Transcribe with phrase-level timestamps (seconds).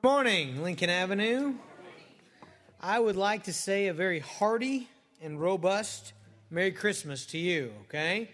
[0.00, 1.54] Good morning, Lincoln Avenue.
[2.80, 4.88] I would like to say a very hearty
[5.20, 6.12] and robust
[6.50, 8.30] Merry Christmas to you, okay?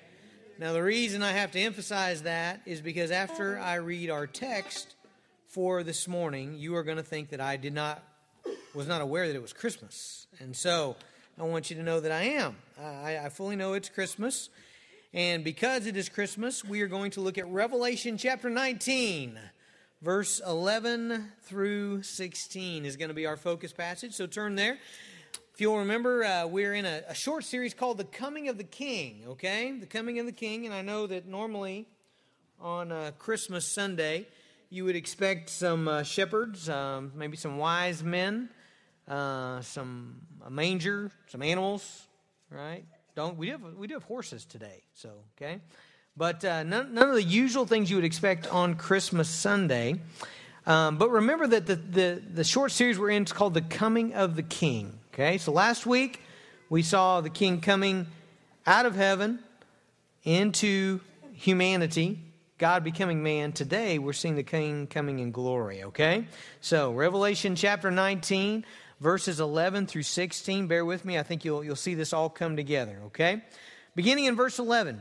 [0.59, 4.95] Now, the reason I have to emphasize that is because after I read our text
[5.49, 8.03] for this morning, you are going to think that I did not,
[8.75, 10.27] was not aware that it was Christmas.
[10.41, 10.97] And so
[11.39, 12.57] I want you to know that I am.
[12.79, 14.51] I, I fully know it's Christmas.
[15.15, 19.39] And because it is Christmas, we are going to look at Revelation chapter 19
[20.05, 24.13] verse 11 through 16 is going to be our focus passage.
[24.13, 24.77] So turn there.
[25.55, 28.65] If you'll remember, uh, we're in a, a, short series called The Coming of the
[28.65, 29.73] King, okay?
[29.73, 30.67] The Coming of the King.
[30.67, 31.89] And I know that normally
[32.61, 34.27] on uh, Christmas Sunday,
[34.69, 38.51] you would expect some uh, shepherds, um, maybe some wise men,
[39.09, 42.07] uh, some a manger, some animals,
[42.51, 42.85] right?
[43.17, 45.61] Don't we do have we do have horses today, so okay
[46.17, 50.01] but uh, none, none, of the usual things you would expect on Christmas Sunday.
[50.65, 54.15] Um, but remember that the, the, the short series we're in is called The Coming
[54.15, 54.99] of the King.
[55.13, 56.21] Okay, so last week
[56.71, 58.07] we saw the King coming
[58.65, 59.41] out of heaven
[60.23, 61.01] into
[61.33, 62.21] humanity,
[62.59, 63.53] God becoming man.
[63.53, 65.83] Today we're seeing the King coming in glory.
[65.83, 66.27] Okay,
[66.61, 68.65] so Revelation chapter 19,
[69.01, 70.69] verses 11 through 16.
[70.69, 73.01] Bear with me, I think you'll, you'll see this all come together.
[73.07, 73.43] Okay,
[73.97, 75.01] beginning in verse 11.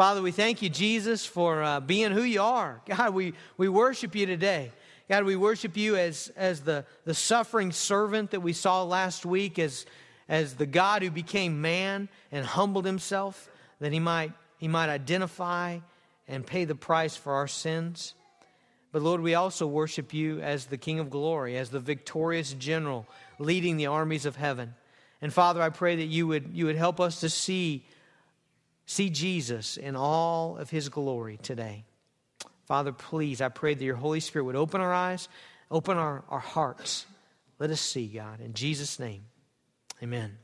[0.00, 2.80] Father, we thank you, Jesus, for uh, being who you are.
[2.88, 4.72] God, we, we worship you today.
[5.10, 9.58] God, we worship you as, as the, the suffering servant that we saw last week,
[9.58, 9.84] as,
[10.26, 13.50] as the God who became man and humbled himself,
[13.80, 15.80] that he might, he might identify
[16.26, 18.14] and pay the price for our sins.
[18.92, 23.06] But Lord, we also worship you as the King of glory, as the victorious general
[23.38, 24.72] leading the armies of heaven.
[25.20, 27.84] And Father, I pray that you would, you would help us to see
[28.90, 31.84] see Jesus in all of his glory today.
[32.64, 35.28] Father, please, I pray that your Holy Spirit would open our eyes,
[35.70, 37.06] open our, our hearts.
[37.60, 38.40] Let us see, God.
[38.40, 39.22] In Jesus' name,
[40.02, 40.36] amen.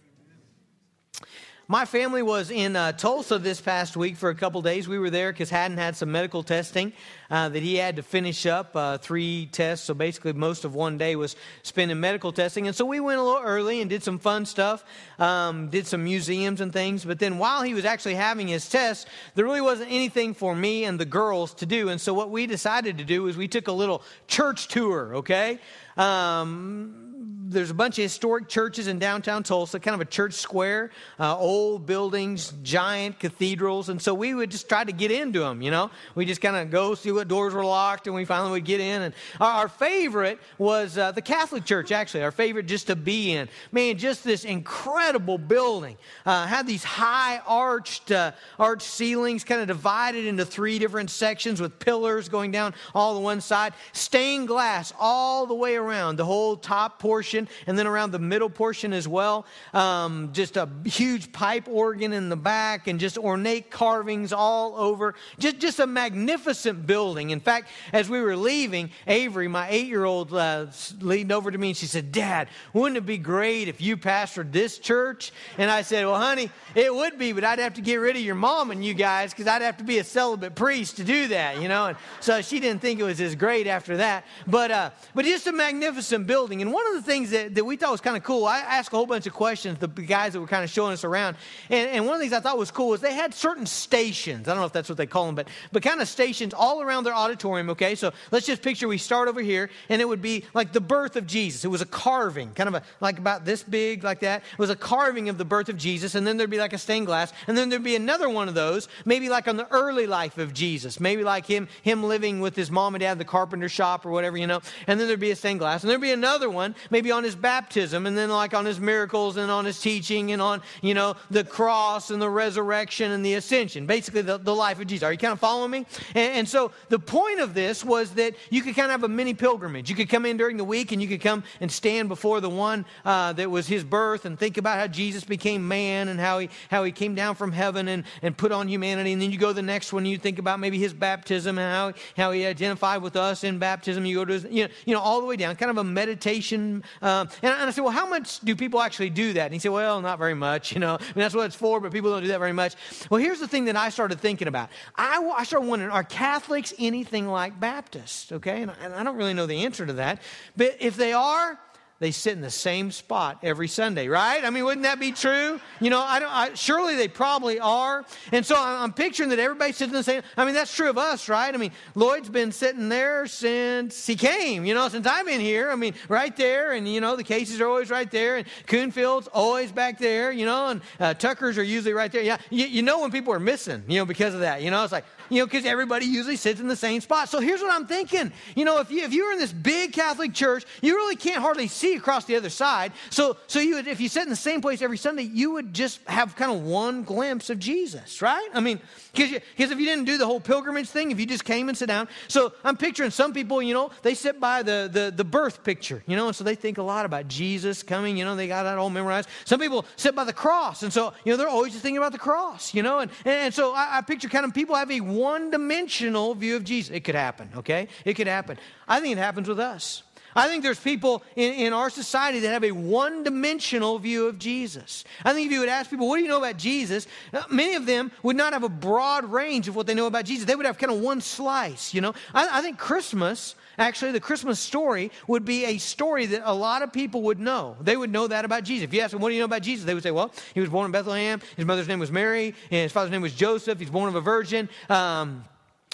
[1.69, 4.87] My family was in uh, Tulsa this past week for a couple days.
[4.87, 6.93] We were there because Haddon had some medical testing
[7.29, 9.85] uh, that he had to finish up, uh, three tests.
[9.85, 11.35] So basically, most of one day was
[11.65, 12.69] spent in medical testing.
[12.69, 14.85] And so we went a little early and did some fun stuff,
[15.19, 17.05] um, did some museums and things.
[17.05, 20.85] But then while he was actually having his test, there really wasn't anything for me
[20.85, 21.89] and the girls to do.
[21.89, 25.59] And so what we decided to do is we took a little church tour, okay?
[25.97, 27.06] Um,
[27.49, 30.91] there's a bunch of historic churches in downtown Tulsa, kind of a church square,
[31.21, 33.89] uh, old buildings, giant cathedrals.
[33.89, 35.91] And so we would just try to get into them, you know.
[36.15, 38.81] We just kind of go see what doors were locked and we finally would get
[38.81, 39.03] in.
[39.03, 43.33] And our, our favorite was uh, the Catholic Church, actually, our favorite just to be
[43.33, 43.49] in.
[43.71, 45.97] Man, just this incredible building.
[46.25, 51.61] Uh, had these high arched, uh, arched ceilings, kind of divided into three different sections
[51.61, 53.73] with pillars going down all the one side.
[53.93, 58.19] Stained glass all the way around, the whole top portion portion, and then around the
[58.19, 59.47] middle portion as well.
[59.73, 65.15] Um, just a huge pipe organ in the back, and just ornate carvings all over.
[65.39, 67.31] Just, just a magnificent building.
[67.31, 70.67] In fact, as we were leaving, Avery, my eight year old, uh,
[71.01, 74.53] leaned over to me and she said, Dad, wouldn't it be great if you pastored
[74.53, 75.33] this church?
[75.59, 78.23] And I said, Well, honey, it would be, but I'd have to get rid of
[78.23, 81.29] your mom and you guys because I'd have to be a celibate priest to do
[81.29, 81.87] that, you know?
[81.87, 84.25] And so she didn't think it was as great after that.
[84.47, 86.63] But, uh, but just a magnificent building.
[86.63, 88.47] And one of the things things that, that we thought was kind of cool.
[88.47, 91.05] I asked a whole bunch of questions, the guys that were kind of showing us
[91.05, 91.37] around.
[91.71, 94.49] And, and one of the things I thought was cool was they had certain stations.
[94.49, 96.83] I don't know if that's what they call them, but, but kind of stations all
[96.83, 97.95] around their auditorium, okay?
[97.95, 101.17] So let's just picture we start over here, and it would be like the birth
[101.17, 101.65] of Jesus.
[101.65, 104.43] It was a carving, kind of a, like about this big, like that.
[104.53, 106.79] It was a carving of the birth of Jesus, and then there'd be like a
[106.79, 110.07] stained glass, and then there'd be another one of those, maybe like on the early
[110.07, 113.25] life of Jesus, maybe like him, him living with his mom and dad in the
[113.25, 116.01] carpenter shop or whatever, you know, and then there'd be a stained glass, and there'd
[116.01, 119.65] be another one, maybe on his baptism and then like on his miracles and on
[119.65, 123.87] his teaching and on, you know, the cross and the resurrection and the ascension.
[123.87, 125.05] Basically, the, the life of Jesus.
[125.05, 125.87] Are you kind of following me?
[126.15, 129.09] And, and so the point of this was that you could kind of have a
[129.09, 129.89] mini pilgrimage.
[129.91, 132.51] You could come in during the week and you could come and stand before the
[132.51, 136.39] one uh, that was his birth and think about how Jesus became man and how
[136.39, 139.13] he, how he came down from heaven and, and put on humanity.
[139.13, 141.73] And then you go the next one, and you think about maybe his baptism and
[141.73, 144.05] how, how he identified with us in baptism.
[144.05, 145.85] You go to, his, you know, you know all the way down, kind of a
[145.85, 146.85] meditation.
[147.07, 149.45] Um, and, I, and I said, well, how much do people actually do that?
[149.45, 150.57] And he said, well, not very much.
[150.77, 152.75] You know, I mean, that's what it's for, but people don't do that very much.
[153.09, 154.69] Well, here's the thing that I started thinking about.
[154.95, 158.31] I, I started wondering, are Catholics anything like Baptists?
[158.31, 160.21] Okay, and I, and I don't really know the answer to that.
[160.55, 161.59] But if they are,
[161.99, 164.45] they sit in the same spot every Sunday, right?
[164.45, 165.59] I mean, wouldn't that be true?
[165.81, 166.31] You know, I don't.
[166.31, 168.05] I, surely they probably are.
[168.33, 170.23] And so I'm picturing that everybody sits in the same.
[170.37, 171.55] I mean, that's true of us, right?
[171.55, 174.67] I mean, Lloyd's been sitting there since he came.
[174.67, 175.71] You know, since I've been here.
[175.71, 179.29] I mean, right there, and you know, the cases are always right there, and Coonfield's
[179.29, 180.31] always back there.
[180.33, 182.23] You know, and uh, Tucker's are usually right there.
[182.23, 183.83] Yeah, you, you know when people are missing.
[183.89, 184.61] You know, because of that.
[184.61, 187.29] You know, it's like you know, because everybody usually sits in the same spot.
[187.29, 188.33] So here's what I'm thinking.
[188.55, 191.69] You know, if you if you're in this big Catholic church, you really can't hardly
[191.69, 192.93] see across the other side.
[193.11, 195.75] So so you would, if you sit in the same place every Sunday, you would
[195.75, 198.49] just have kind of one glimpse of Jesus, right?
[198.55, 198.81] I mean,
[199.13, 201.87] because if you didn't do the whole pilgrimage thing, if you just came and sit
[201.87, 202.09] down.
[202.29, 206.03] So I'm picturing some people, you know, they sit by the the, the birth picture,
[206.07, 208.17] you know, and so they think a lot about Jesus coming.
[208.17, 209.29] You know, they got that all memorized.
[209.45, 212.13] Some people sit by the cross, and so you know they're always just thinking about
[212.13, 215.51] the cross, you know, and and, so I, I picture kind of people having one
[215.51, 216.95] dimensional view of Jesus.
[216.95, 217.89] It could happen, okay?
[218.05, 218.59] It could happen.
[218.87, 220.03] I think it happens with us.
[220.37, 224.39] I think there's people in, in our society that have a one dimensional view of
[224.39, 225.05] Jesus.
[225.25, 227.07] I think if you would ask people, what do you know about Jesus?
[227.33, 230.27] Uh, many of them would not have a broad range of what they know about
[230.27, 230.45] Jesus.
[230.45, 232.13] They would have kind of one slice, you know?
[232.35, 236.83] I, I think Christmas actually the christmas story would be a story that a lot
[236.83, 239.29] of people would know they would know that about jesus if you ask them what
[239.29, 241.65] do you know about jesus they would say well he was born in bethlehem his
[241.65, 244.69] mother's name was mary and his father's name was joseph he's born of a virgin
[244.89, 245.45] um,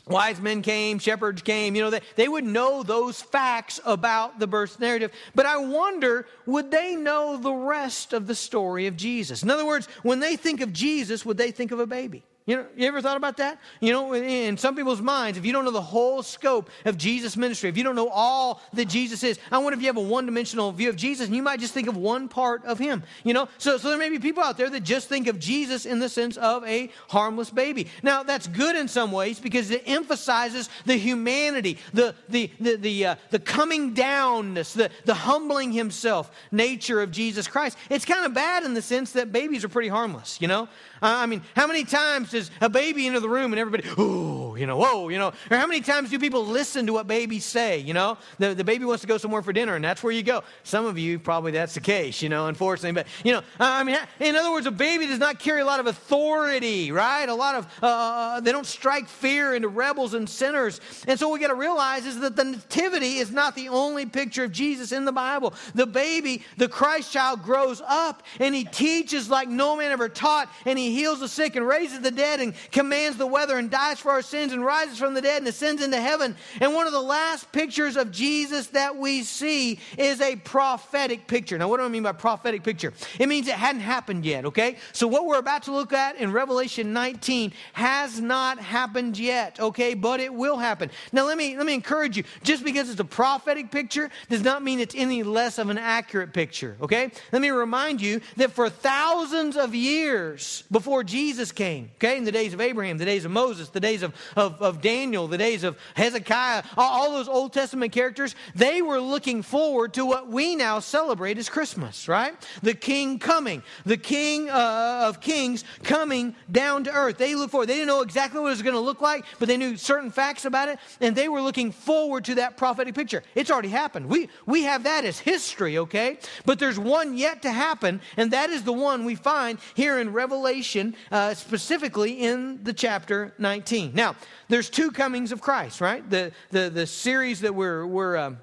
[0.08, 4.48] Wise men came, shepherds came, you know, they, they would know those facts about the
[4.48, 5.12] birth narrative.
[5.32, 9.44] But I wonder, would they know the rest of the story of Jesus?
[9.44, 12.24] In other words, when they think of Jesus, would they think of a baby?
[12.44, 13.60] You know, you ever thought about that?
[13.80, 17.36] You know, in some people's minds, if you don't know the whole scope of Jesus'
[17.36, 20.00] ministry, if you don't know all that Jesus is, I wonder if you have a
[20.00, 23.04] one-dimensional view of Jesus, and you might just think of one part of him.
[23.22, 25.86] You know, so so there may be people out there that just think of Jesus
[25.86, 27.86] in the sense of a harmless baby.
[28.02, 33.06] Now that's good in some ways because it emphasizes the humanity, the the the the,
[33.06, 37.78] uh, the coming downness, the the humbling himself nature of Jesus Christ.
[37.88, 40.40] It's kind of bad in the sense that babies are pretty harmless.
[40.40, 40.68] You know,
[41.02, 44.66] I mean, how many times does a baby enter the room and everybody, oh, you
[44.66, 45.32] know, whoa, you know?
[45.50, 48.18] Or how many times do people listen to what babies say, you know?
[48.38, 50.44] The, the baby wants to go somewhere for dinner and that's where you go.
[50.62, 52.92] Some of you, probably that's the case, you know, unfortunately.
[52.92, 55.80] But, you know, I mean, in other words, a baby does not carry a lot
[55.80, 57.28] of authority, right?
[57.28, 60.80] A lot of, uh, uh they don't strike fear into rebels and sinners.
[61.08, 64.06] And so what we got to realize is that the nativity is not the only
[64.06, 65.54] picture of Jesus in the Bible.
[65.74, 70.48] The baby, the Christ child grows up and he teaches like no man ever taught
[70.64, 73.98] and he heals the sick and raises the dead and commands the weather and dies
[73.98, 76.36] for our sins and rises from the dead and ascends into heaven.
[76.60, 81.58] And one of the last pictures of Jesus that we see is a prophetic picture.
[81.58, 82.92] Now, what do I mean by prophetic picture?
[83.18, 84.76] It means it hadn't happened yet, okay?
[84.92, 89.94] So, what we're about to look at in Revelation 19 has not happened yet, okay?
[89.94, 90.90] But it will happen.
[91.12, 94.62] Now, let me, let me encourage you just because it's a prophetic picture does not
[94.62, 97.10] mean it's any less of an accurate picture, okay?
[97.32, 102.32] Let me remind you that for thousands of years before Jesus came, okay, in the
[102.32, 105.64] days of Abraham, the days of Moses, the days of, of, of Daniel, the days
[105.64, 110.56] of Hezekiah, all, all those Old Testament characters, they were looking forward to what we
[110.56, 112.34] now celebrate as Christmas, right?
[112.62, 117.18] The king coming, the king uh, of kings coming down to earth.
[117.18, 117.68] They look forward.
[117.68, 120.10] They didn't know exactly what it was going to look like, but they knew certain
[120.10, 123.22] facts about it, and they were looking forward to that prophetic picture.
[123.34, 124.06] It's already happened.
[124.06, 126.18] We, we have that as history, okay?
[126.44, 130.12] But there's one yet to happen, and that is the one we find here in
[130.12, 130.61] Revelation,
[131.10, 133.92] uh, specifically in the chapter 19.
[133.94, 134.16] Now,
[134.48, 136.08] there's two comings of Christ, right?
[136.08, 138.38] The, the, the series that we're, we're um,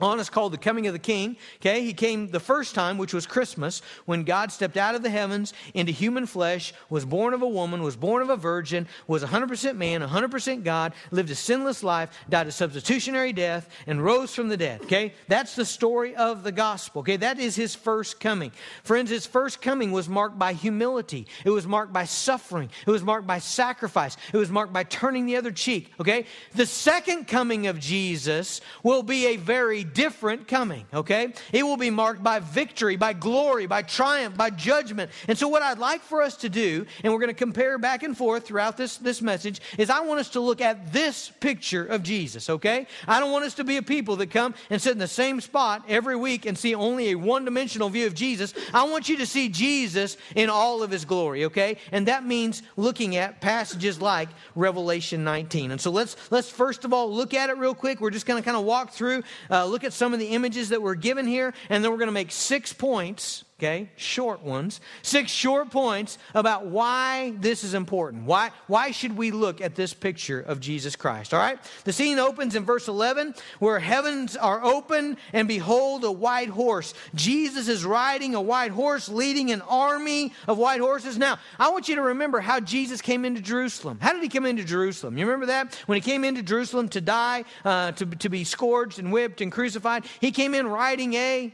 [0.00, 0.18] on.
[0.18, 1.82] Is called the coming of the king okay?
[1.84, 5.52] He came the first time which was christmas when god stepped out of the heavens
[5.74, 9.76] into human flesh was born of a woman was born of a virgin was 100%
[9.76, 14.56] man 100% god lived a sinless life died a substitutionary death and rose from the
[14.56, 15.12] dead okay?
[15.28, 17.16] That's the story of the gospel okay?
[17.16, 18.52] That is his first coming.
[18.82, 21.26] Friends his first coming was marked by humility.
[21.44, 22.70] It was marked by suffering.
[22.86, 24.16] It was marked by sacrifice.
[24.32, 26.26] It was marked by turning the other cheek okay?
[26.54, 31.32] The second coming of jesus will be a very different coming, okay?
[31.52, 35.10] It will be marked by victory, by glory, by triumph, by judgment.
[35.26, 38.02] And so, what I'd like for us to do, and we're going to compare back
[38.02, 41.84] and forth throughout this, this message, is I want us to look at this picture
[41.84, 42.86] of Jesus, okay?
[43.06, 45.40] I don't want us to be a people that come and sit in the same
[45.40, 48.54] spot every week and see only a one dimensional view of Jesus.
[48.72, 51.78] I want you to see Jesus in all of his glory, okay?
[51.92, 55.70] And that means looking at passages like Revelation 19.
[55.70, 58.00] And so let's let's first of all look at it real quick.
[58.00, 60.70] We're just going to kind of walk through, uh, look at some of the images
[60.70, 63.90] that were given here, and then we're going to make six points okay?
[63.96, 64.80] Short ones.
[65.02, 68.24] Six short points about why this is important.
[68.24, 71.34] Why why should we look at this picture of jesus christ?
[71.34, 71.58] All right?
[71.84, 76.94] The scene opens in verse 11 where heavens are open and behold a white horse.
[77.14, 81.18] Jesus is riding a white horse leading an army of white horses.
[81.18, 83.98] Now i want you to remember how jesus came into jerusalem.
[84.00, 85.18] How did he come into jerusalem?
[85.18, 85.74] You remember that?
[85.86, 89.50] When he came into jerusalem to die uh, to, to be scourged and whipped and
[89.50, 91.52] crucified he came in riding a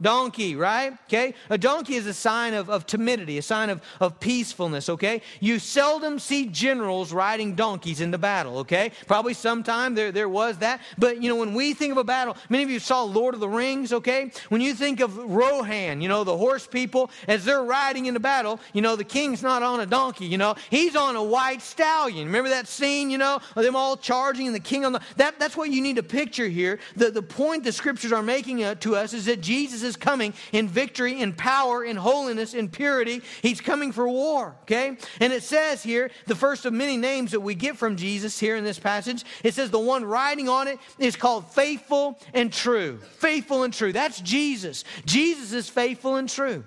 [0.00, 0.92] Donkey, right?
[1.06, 1.34] Okay?
[1.50, 5.22] A donkey is a sign of, of timidity, a sign of, of peacefulness, okay?
[5.40, 8.92] You seldom see generals riding donkeys into battle, okay?
[9.06, 10.80] Probably sometime there, there was that.
[10.98, 13.40] But, you know, when we think of a battle, many of you saw Lord of
[13.40, 14.32] the Rings, okay?
[14.48, 18.60] When you think of Rohan, you know, the horse people, as they're riding into battle,
[18.72, 20.56] you know, the king's not on a donkey, you know?
[20.70, 22.26] He's on a white stallion.
[22.26, 25.00] Remember that scene, you know, of them all charging and the king on the.
[25.16, 26.80] That, that's what you need to picture here.
[26.96, 30.34] The, the point the scriptures are making uh, to us is that Jesus is coming
[30.52, 33.22] in victory, in power, in holiness, in purity.
[33.42, 34.96] He's coming for war, okay?
[35.20, 38.56] And it says here, the first of many names that we get from Jesus here
[38.56, 42.98] in this passage, it says the one riding on it is called faithful and true.
[43.18, 43.92] Faithful and true.
[43.92, 44.84] That's Jesus.
[45.04, 46.64] Jesus is faithful and true.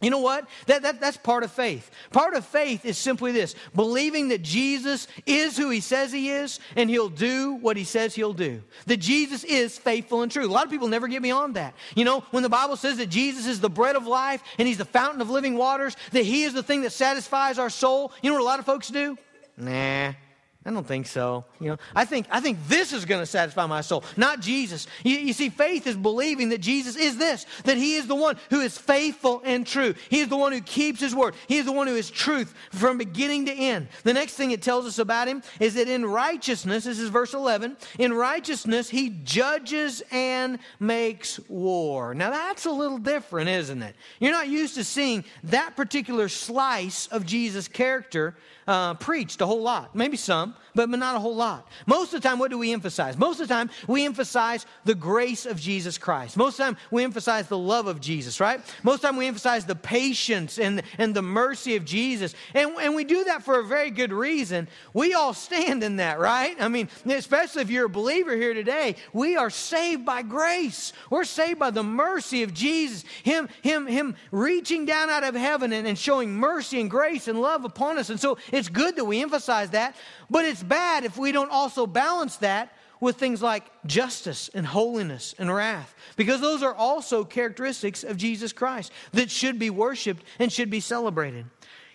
[0.00, 0.48] You know what?
[0.66, 1.90] That, that, that's part of faith.
[2.10, 6.58] Part of faith is simply this believing that Jesus is who he says he is
[6.74, 8.62] and he'll do what he says he'll do.
[8.86, 10.46] That Jesus is faithful and true.
[10.46, 11.74] A lot of people never get beyond that.
[11.94, 14.78] You know, when the Bible says that Jesus is the bread of life and he's
[14.78, 18.30] the fountain of living waters, that he is the thing that satisfies our soul, you
[18.30, 19.18] know what a lot of folks do?
[19.56, 20.12] Nah,
[20.62, 21.46] I don't think so.
[21.58, 24.86] You know, I think I think this is going to satisfy my soul, not Jesus.
[25.02, 28.36] You, you, see, faith is believing that Jesus is this, that He is the one
[28.50, 29.94] who is faithful and true.
[30.10, 31.34] He is the one who keeps His word.
[31.48, 33.88] He is the one who is truth from beginning to end.
[34.02, 37.32] The next thing it tells us about Him is that in righteousness, this is verse
[37.32, 42.14] 11, in righteousness He judges and makes war.
[42.14, 43.96] Now that's a little different, isn't it?
[44.18, 48.36] You're not used to seeing that particular slice of Jesus' character
[48.70, 49.96] uh, preached a whole lot.
[49.96, 50.54] Maybe some,
[50.88, 51.66] but not a whole lot.
[51.86, 53.18] Most of the time, what do we emphasize?
[53.18, 56.36] Most of the time, we emphasize the grace of Jesus Christ.
[56.36, 58.60] Most of the time, we emphasize the love of Jesus, right?
[58.82, 62.34] Most of the time, we emphasize the patience and, and the mercy of Jesus.
[62.54, 64.68] And, and we do that for a very good reason.
[64.94, 66.56] We all stand in that, right?
[66.60, 70.92] I mean, especially if you're a believer here today, we are saved by grace.
[71.10, 73.04] We're saved by the mercy of Jesus.
[73.22, 77.40] Him, him, him reaching down out of heaven and, and showing mercy and grace and
[77.40, 78.10] love upon us.
[78.10, 79.96] And so it's good that we emphasize that,
[80.30, 85.34] but it's bad if we don't also balance that with things like justice and holiness
[85.38, 90.52] and wrath, because those are also characteristics of Jesus Christ that should be worshiped and
[90.52, 91.46] should be celebrated.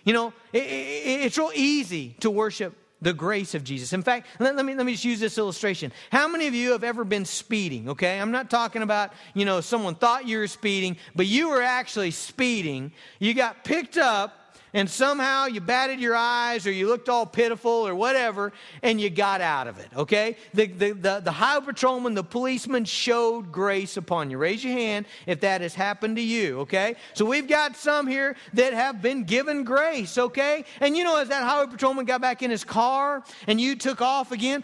[0.04, 3.92] You know, it, it, it's real easy to worship the grace of Jesus.
[3.92, 5.92] In fact, let, let, me, let me just use this illustration.
[6.10, 7.90] How many of you have ever been speeding?
[7.90, 11.62] Okay, I'm not talking about, you know, someone thought you were speeding, but you were
[11.62, 12.92] actually speeding.
[13.18, 14.45] You got picked up
[14.76, 18.52] and somehow you batted your eyes or you looked all pitiful or whatever
[18.82, 20.36] and you got out of it, okay?
[20.52, 24.36] The, the, the, the highway patrolman, the policeman showed grace upon you.
[24.36, 26.96] Raise your hand if that has happened to you, okay?
[27.14, 30.66] So we've got some here that have been given grace, okay?
[30.80, 34.02] And you know, as that highway patrolman got back in his car and you took
[34.02, 34.62] off again,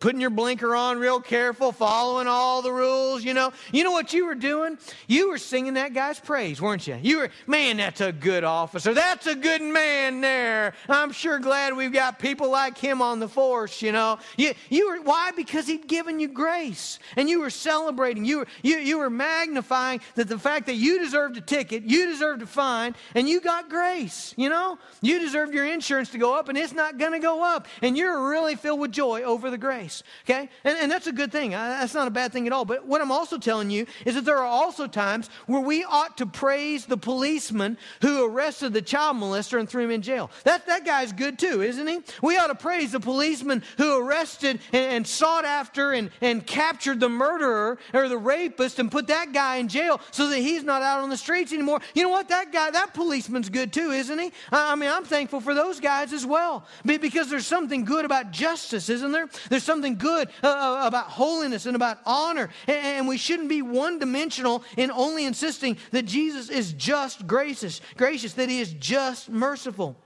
[0.00, 3.52] putting your blinker on real careful, following all the rules, you know.
[3.72, 4.76] You know what you were doing?
[5.06, 6.98] You were singing that guy's praise, weren't you?
[7.00, 8.92] You were, man, that's a good officer.
[8.92, 10.74] That's a good man there.
[10.88, 14.18] I'm sure glad we've got people like him on the force, you know.
[14.36, 15.30] You, you were, why?
[15.30, 16.98] Because he'd given you grace.
[17.16, 18.24] And you were celebrating.
[18.24, 22.06] You were, you, you were magnifying that the fact that you deserved a ticket, you
[22.06, 24.76] deserved a fine, and you got grace, you know.
[25.02, 27.68] You deserved your insurance to go up, and it's not going to go up.
[27.80, 30.02] And you're really filled with joy over the grace grace.
[30.24, 30.48] Okay?
[30.64, 31.50] And, and that's a good thing.
[31.50, 32.64] That's not a bad thing at all.
[32.64, 36.16] But what I'm also telling you is that there are also times where we ought
[36.16, 40.30] to praise the policeman who arrested the child molester and threw him in jail.
[40.44, 42.00] That, that guy's good too, isn't he?
[42.22, 46.98] We ought to praise the policeman who arrested and, and sought after and, and captured
[46.98, 50.80] the murderer or the rapist and put that guy in jail so that he's not
[50.80, 51.80] out on the streets anymore.
[51.94, 52.30] You know what?
[52.30, 54.32] That guy, that policeman's good too, isn't he?
[54.50, 58.88] I mean, I'm thankful for those guys as well because there's something good about justice,
[58.88, 59.28] isn't there?
[59.50, 62.48] There's There's something good uh, uh about holiness and about honor.
[62.68, 67.80] And, and we shouldn't be one dimensional in only insisting that Jesus is just gracious,
[67.96, 69.96] gracious, that he is just merciful.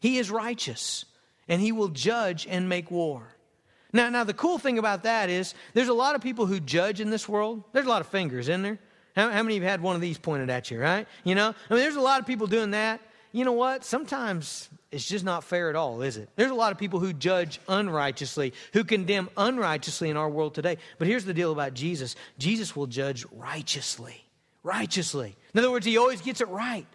[0.00, 1.04] He is righteous,
[1.46, 3.22] and he will judge and make war.
[3.92, 7.00] Now, now the cool thing about that is there's a lot of people who judge
[7.00, 7.62] in this world.
[7.72, 8.80] There's a lot of fingers in there.
[9.14, 11.06] How, how many of you had one of these pointed at you, right?
[11.22, 13.00] You know, I mean, there's a lot of people doing that.
[13.32, 13.84] You know what?
[13.84, 16.28] Sometimes it's just not fair at all, is it?
[16.36, 20.78] There's a lot of people who judge unrighteously, who condemn unrighteously in our world today.
[20.98, 24.24] But here's the deal about Jesus Jesus will judge righteously.
[24.62, 25.36] Righteously.
[25.54, 26.86] In other words, he always gets it right.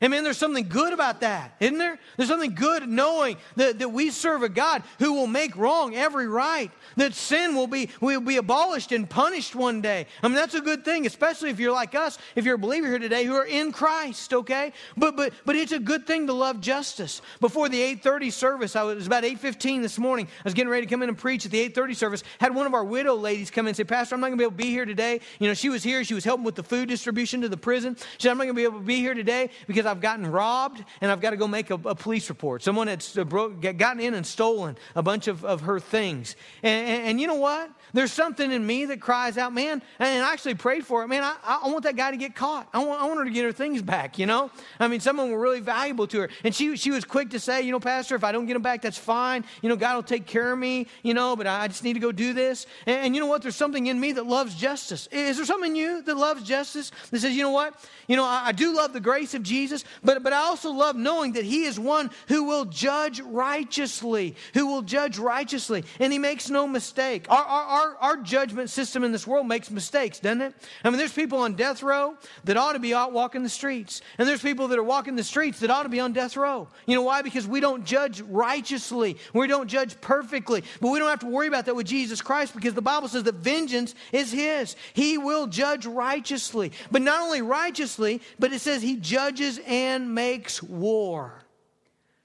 [0.00, 1.98] And man, there's something good about that, isn't there?
[2.16, 6.28] There's something good knowing that, that we serve a God who will make wrong every
[6.28, 10.06] right, that sin will be, will be abolished and punished one day.
[10.22, 12.86] I mean, that's a good thing, especially if you're like us, if you're a believer
[12.86, 14.72] here today who are in Christ, okay?
[14.96, 17.20] But, but, but it's a good thing to love justice.
[17.40, 20.86] Before the 8.30 service, I was, was about 8.15 this morning, I was getting ready
[20.86, 23.50] to come in and preach at the 8.30 service, had one of our widow ladies
[23.50, 25.20] come in and say, Pastor, I'm not going to be able to be here today.
[25.40, 27.96] You know, she was here, she was helping with the food distribution to the prison.
[27.96, 30.26] She said, I'm not going to be able to be here today because I've gotten
[30.26, 32.62] robbed and I've got to go make a, a police report.
[32.62, 36.36] Someone had uh, gotten in and stolen a bunch of, of her things.
[36.62, 37.70] And, and, and, you know what?
[37.92, 41.08] There's something in me that cries out, man, and I actually prayed for it.
[41.08, 42.68] Man, I, I want that guy to get caught.
[42.72, 44.50] I want, I want her to get her things back, you know?
[44.78, 46.30] I mean, someone were really valuable to her.
[46.44, 48.62] And she, she was quick to say, you know, Pastor, if I don't get them
[48.62, 49.44] back, that's fine.
[49.62, 52.00] You know, God will take care of me, you know, but I just need to
[52.00, 52.66] go do this.
[52.86, 53.42] And, and you know what?
[53.42, 55.08] There's something in me that loves justice.
[55.10, 57.74] Is there something in you that loves justice that says, you know what?
[58.06, 60.96] You know, I, I do love the grace of Jesus, but, but I also love
[60.96, 66.18] knowing that He is one who will judge righteously, who will judge righteously, and He
[66.18, 67.26] makes no mistake.
[67.30, 67.77] Our, our, our,
[68.22, 70.54] judgment system in this world makes mistakes, doesn't it?
[70.84, 74.02] I mean, there's people on death row that ought to be out walking the streets,
[74.18, 76.68] and there's people that are walking the streets that ought to be on death row.
[76.86, 77.22] You know why?
[77.22, 81.48] Because we don't judge righteously, we don't judge perfectly, but we don't have to worry
[81.48, 84.76] about that with Jesus Christ because the Bible says that vengeance is His.
[84.92, 90.62] He will judge righteously, but not only righteously, but it says He judges and makes
[90.62, 91.44] war.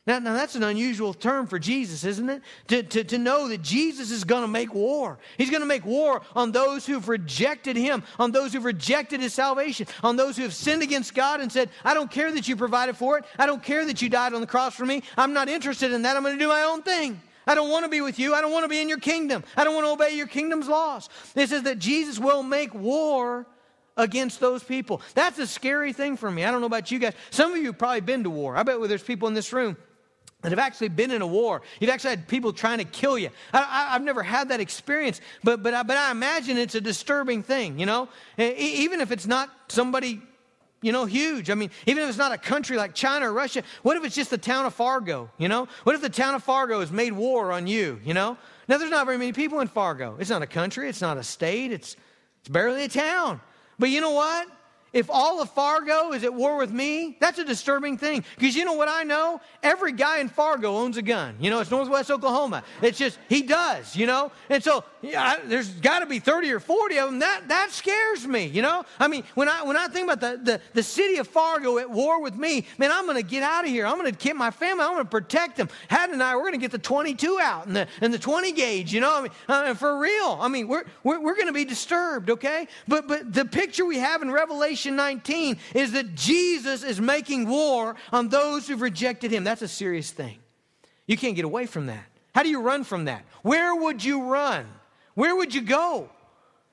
[0.05, 2.41] Now, now that's an unusual term for Jesus, isn't it?
[2.67, 5.17] To, to, to know that Jesus is going to make war.
[5.37, 9.33] He's going to make war on those who've rejected him, on those who've rejected his
[9.33, 12.57] salvation, on those who have sinned against God and said, I don't care that you
[12.57, 13.23] provided for it.
[13.39, 15.03] I don't care that you died on the cross for me.
[15.17, 16.17] I'm not interested in that.
[16.17, 17.21] I'm going to do my own thing.
[17.47, 18.33] I don't want to be with you.
[18.33, 19.43] I don't want to be in your kingdom.
[19.55, 21.07] I don't want to obey your kingdom's laws.
[21.33, 23.45] It says that Jesus will make war
[23.95, 25.01] against those people.
[25.13, 26.43] That's a scary thing for me.
[26.43, 27.13] I don't know about you guys.
[27.29, 28.57] Some of you have probably been to war.
[28.57, 29.77] I bet there's people in this room
[30.43, 31.61] that have actually been in a war.
[31.79, 33.29] You've actually had people trying to kill you.
[33.53, 37.41] I, have never had that experience, but, but, I, but I imagine it's a disturbing
[37.43, 38.09] thing, you know?
[38.37, 40.21] Even if it's not somebody,
[40.81, 41.49] you know, huge.
[41.49, 44.15] I mean, even if it's not a country like China or Russia, what if it's
[44.15, 45.67] just the town of Fargo, you know?
[45.83, 48.37] What if the town of Fargo has made war on you, you know?
[48.67, 50.17] Now, there's not very many people in Fargo.
[50.19, 51.95] It's not a country, it's not a state, it's,
[52.41, 53.39] it's barely a town.
[53.79, 54.47] But you know what?
[54.93, 58.23] If all of Fargo is at war with me, that's a disturbing thing.
[58.37, 59.41] Because you know what I know?
[59.63, 61.35] Every guy in Fargo owns a gun.
[61.39, 62.63] You know, it's Northwest Oklahoma.
[62.81, 64.31] It's just, he does, you know?
[64.49, 67.19] And so yeah, there's got to be 30 or 40 of them.
[67.19, 68.85] That, that scares me, you know?
[68.99, 71.89] I mean, when I, when I think about the, the, the city of Fargo at
[71.89, 73.87] war with me, man, I'm going to get out of here.
[73.87, 74.83] I'm going to keep my family.
[74.83, 75.69] I'm going to protect them.
[75.87, 78.51] Haddon and I, we're going to get the 22 out and the, and the 20
[78.51, 79.17] gauge, you know?
[79.17, 80.37] I mean, uh, for real.
[80.39, 82.67] I mean, we're, we're, we're going to be disturbed, okay?
[82.87, 87.47] But, but the picture we have in Revelation Revelation 19 is that Jesus is making
[87.47, 89.43] war on those who've rejected him.
[89.43, 90.39] That's a serious thing.
[91.07, 92.03] You can't get away from that.
[92.35, 93.25] How do you run from that?
[93.43, 94.65] Where would you run?
[95.15, 96.09] Where would you go?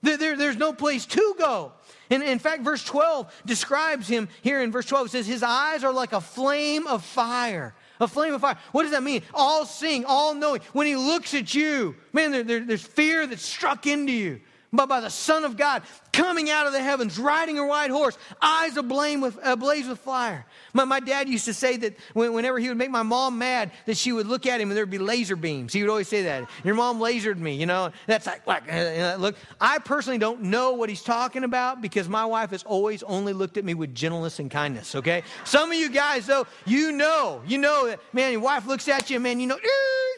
[0.03, 1.73] There, there, there's no place to go.
[2.09, 5.07] And in fact, verse 12 describes him here in verse 12.
[5.07, 7.75] It says, His eyes are like a flame of fire.
[8.01, 8.57] A flame of fire.
[8.73, 9.23] What does that mean?
[9.35, 10.63] All seeing, all knowing.
[10.73, 14.41] When he looks at you, man, there, there, there's fear that's struck into you
[14.73, 18.17] but by the Son of God coming out of the heavens, riding a white horse,
[18.41, 20.45] eyes ablaze with, ablaze with fire.
[20.73, 23.73] My, my dad used to say that when, whenever he would make my mom mad,
[23.87, 25.73] that she would look at him and there'd be laser beams.
[25.73, 26.49] He would always say that.
[26.65, 27.91] Your mom lasered me, you know.
[28.07, 29.37] That's like, like uh, look.
[29.61, 33.57] I personally don't know what he's talking about because my wife has always only looked
[33.57, 35.23] at me with gentleness and kindness, okay?
[35.45, 39.11] Some of you guys, though, you know, you know that, man, your wife looks at
[39.11, 39.59] you, man, you know,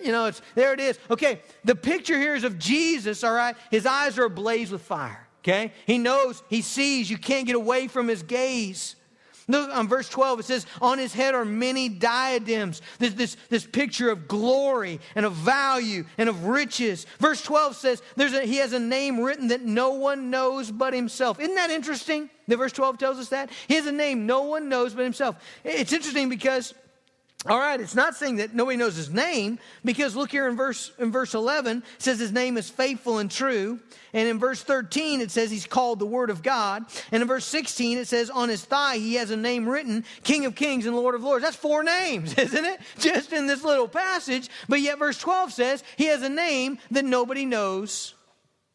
[0.02, 0.98] you know, it's, there it is.
[1.10, 3.56] Okay, the picture here is of Jesus, all right?
[3.70, 5.72] His eyes are ablaze with fire, okay?
[5.86, 8.96] He knows, he sees, you can't get away from his gaze.
[9.48, 12.80] Look on verse 12, it says, On his head are many diadems.
[12.98, 17.06] This, this, this picture of glory and of value and of riches.
[17.18, 20.94] Verse 12 says, there's a, He has a name written that no one knows but
[20.94, 21.40] himself.
[21.40, 22.30] Isn't that interesting?
[22.46, 23.50] The verse 12 tells us that.
[23.66, 25.36] He has a name no one knows but himself.
[25.64, 26.74] It's interesting because
[27.46, 30.92] All right, it's not saying that nobody knows his name because look here in verse
[31.00, 33.80] in verse 11 it says his name is faithful and true.
[34.12, 36.84] And in verse 13 it says he's called the word of God.
[37.10, 40.46] And in verse 16 it says on his thigh he has a name written, King
[40.46, 41.44] of Kings and Lord of Lords.
[41.44, 42.80] That's four names, isn't it?
[42.98, 47.04] Just in this little passage, but yet verse 12 says he has a name that
[47.04, 48.14] nobody knows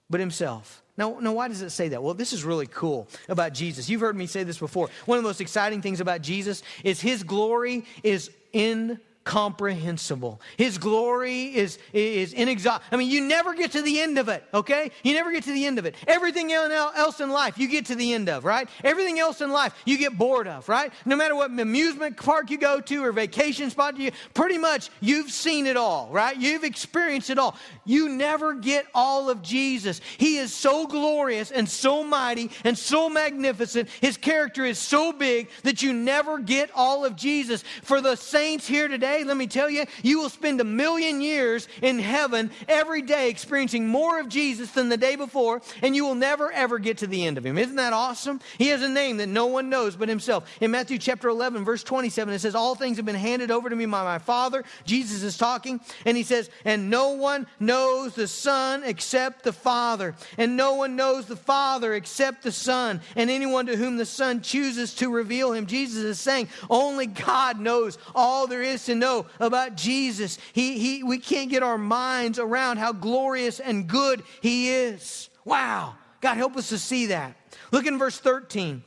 [0.10, 0.84] but himself.
[0.98, 2.02] Now, now, why does it say that?
[2.02, 3.88] Well, this is really cool about Jesus.
[3.88, 4.90] You've heard me say this before.
[5.06, 10.40] One of the most exciting things about Jesus is his glory is in incomprehensible.
[10.58, 12.86] His glory is, is inexhaustible.
[12.92, 14.92] I mean, you never get to the end of it, okay?
[15.04, 15.96] You never get to the end of it.
[16.08, 18.70] Everything else in life, you get to the end of, right?
[18.84, 20.92] Everything else in life, you get bored of, right?
[21.06, 25.32] No matter what amusement park you go to or vacation spot you, pretty much you've
[25.32, 26.38] seen it all, right?
[26.38, 27.56] You've experienced it all.
[27.86, 30.02] You never get all of Jesus.
[30.18, 33.90] He is so glorious and so mighty and so magnificent.
[34.02, 37.64] His character is so big that you never get all of Jesus.
[37.84, 41.22] For the saints here today, day, let me tell you, you will spend a million
[41.22, 46.06] years in heaven every day experiencing more of Jesus than the day before, and you
[46.06, 47.58] will never ever get to the end of him.
[47.58, 48.40] Isn't that awesome?
[48.58, 50.50] He has a name that no one knows but himself.
[50.62, 53.76] In Matthew chapter 11, verse 27, it says, All things have been handed over to
[53.76, 54.64] me by my Father.
[54.86, 60.16] Jesus is talking, and he says, And no one knows the Son except the Father,
[60.38, 64.42] and no one knows the Father except the Son, and anyone to whom the Son
[64.42, 65.66] chooses to reveal him.
[65.66, 70.38] Jesus is saying, Only God knows all there is to know know about Jesus.
[70.54, 75.30] He, he, we can't get our minds around how glorious and good He is.
[75.46, 75.96] Wow.
[76.20, 77.36] God, help us to see that.
[77.72, 78.84] Look in verse 13.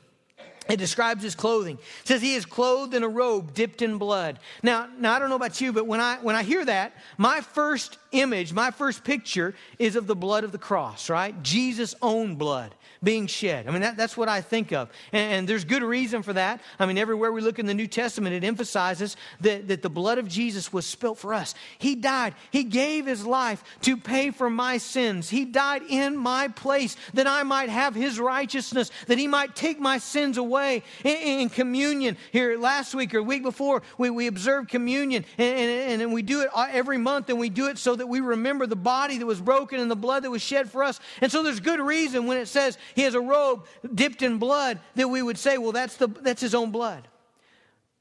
[0.68, 1.78] It describes his clothing.
[2.02, 4.38] It says he is clothed in a robe dipped in blood.
[4.62, 7.40] Now, now I don't know about you, but when I when I hear that, my
[7.40, 11.42] first image, my first picture is of the blood of the cross, right?
[11.42, 13.66] Jesus' own blood being shed.
[13.66, 14.90] I mean, that, that's what I think of.
[15.12, 16.60] And, and, there's good reason for that.
[16.78, 20.18] I mean, everywhere we look in the New Testament, it emphasizes that, that the blood
[20.18, 21.54] of Jesus was spilt for us.
[21.78, 25.30] He died, He gave His life to pay for my sins.
[25.30, 29.80] He died in my place that I might have His righteousness, that He might take
[29.80, 30.82] my sins away.
[31.02, 36.02] In, in communion, here last week or week before, we, we observed communion, and, and,
[36.02, 38.76] and we do it every month, and we do it so that we remember the
[38.76, 41.00] body that was broken and the blood that was shed for us.
[41.22, 44.80] And so there's good reason when it says he has a robe dipped in blood
[44.94, 47.08] that we would say, well, that's, the, that's his own blood.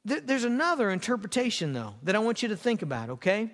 [0.05, 3.51] There's another interpretation, though, that I want you to think about, okay?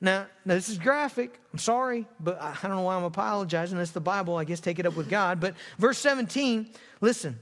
[0.00, 1.38] Now, now, this is graphic.
[1.52, 3.78] I'm sorry, but I don't know why I'm apologizing.
[3.78, 4.36] That's the Bible.
[4.36, 5.40] I guess take it up with God.
[5.40, 7.38] But verse 17, listen.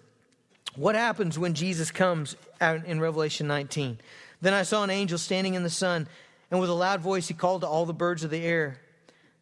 [0.74, 3.98] What happens when Jesus comes out in Revelation 19?
[4.40, 6.08] Then I saw an angel standing in the sun,
[6.50, 8.78] and with a loud voice he called to all the birds of the air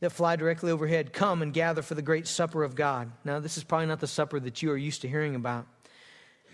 [0.01, 3.13] that fly directly overhead, Come and gather for the great supper of God.
[3.25, 5.67] Now, this is probably not the supper that you are used to hearing about.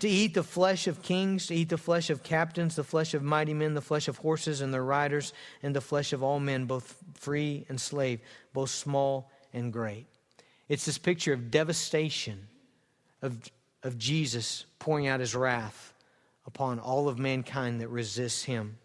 [0.01, 3.23] To eat the flesh of kings, to eat the flesh of captains, the flesh of
[3.23, 5.33] mighty men, the flesh of horses and their riders,
[5.63, 8.19] and the flesh of all men, both free and slave,
[8.53, 10.05] both small and great.
[10.69, 12.47] It's this picture of devastation
[13.21, 13.39] of,
[13.81, 15.93] of Jesus pouring out his wrath
[16.45, 18.77] upon all of mankind that resists him.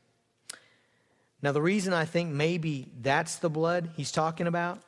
[1.43, 4.81] Now, the reason I think maybe that's the blood he's talking about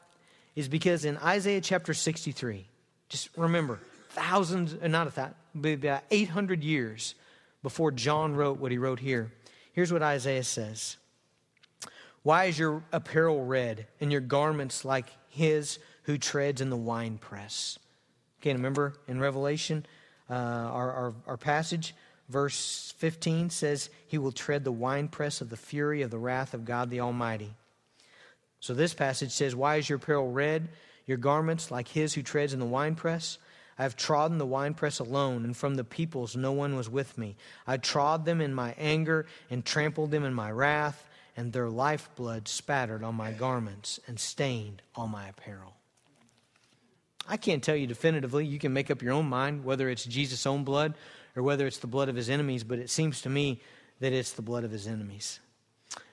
[0.55, 2.65] is because in Isaiah chapter 63,
[3.09, 7.17] just remember, thousands, uh, not a thousand, about 800 years
[7.63, 9.33] before John wrote what he wrote here,
[9.73, 10.97] here's what Isaiah says
[12.23, 17.81] Why is your apparel red and your garments like his who treads in the winepress?
[18.41, 19.87] Okay, remember in Revelation,
[20.31, 21.95] uh, our, our, our passage,
[22.29, 26.65] Verse 15 says, He will tread the winepress of the fury of the wrath of
[26.65, 27.55] God the Almighty.
[28.61, 30.69] So this passage says, Why is your apparel red,
[31.07, 33.39] your garments like his who treads in the winepress?
[33.79, 37.37] I have trodden the winepress alone, and from the peoples no one was with me.
[37.67, 41.07] I trod them in my anger and trampled them in my wrath,
[41.37, 45.75] and their lifeblood spattered on my garments and stained all my apparel.
[47.29, 48.47] I can't tell you definitively.
[48.47, 50.95] You can make up your own mind whether it's Jesus' own blood
[51.37, 53.61] or whether it's the blood of his enemies, but it seems to me
[54.01, 55.41] that it's the blood of his enemies.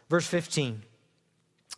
[0.10, 0.84] Verse 15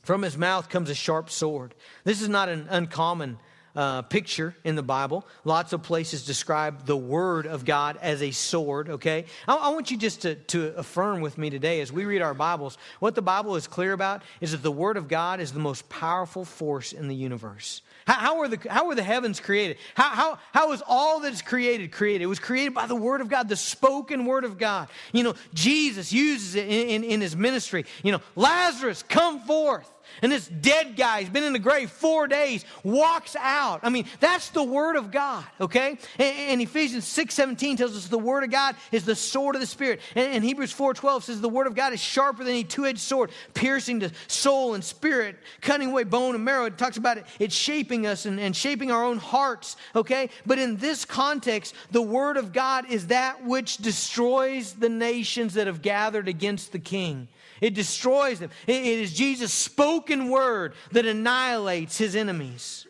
[0.03, 1.73] From his mouth comes a sharp sword.
[2.03, 3.37] This is not an uncommon
[3.75, 5.25] uh, picture in the Bible.
[5.45, 9.25] Lots of places describe the Word of God as a sword, okay?
[9.47, 12.33] I, I, want you just to, to affirm with me today as we read our
[12.33, 15.59] Bibles, what the Bible is clear about is that the Word of God is the
[15.59, 17.81] most powerful force in the universe.
[18.05, 19.77] How, how, were, the, how were the heavens created?
[19.95, 22.23] How, how, how was all that is created created?
[22.23, 24.89] It was created by the Word of God, the spoken Word of God.
[25.11, 27.85] You know, Jesus uses it in, in, in his ministry.
[28.03, 29.89] You know, Lazarus, come forth.
[30.21, 33.79] And this dead guy, he's been in the grave four days, walks out.
[33.83, 35.97] I mean, that's the word of God, okay?
[36.17, 39.61] And, and Ephesians 6 17 tells us the word of God is the sword of
[39.61, 40.01] the Spirit.
[40.15, 42.85] And, and Hebrews 4 12 says the word of God is sharper than a two
[42.85, 46.65] edged sword, piercing to soul and spirit, cutting away bone and marrow.
[46.65, 50.29] It talks about it, it's shaping us and, and shaping our own hearts, okay?
[50.45, 55.67] But in this context, the word of God is that which destroys the nations that
[55.67, 57.27] have gathered against the king.
[57.61, 58.49] It destroys them.
[58.67, 62.87] It is Jesus' spoken word that annihilates his enemies.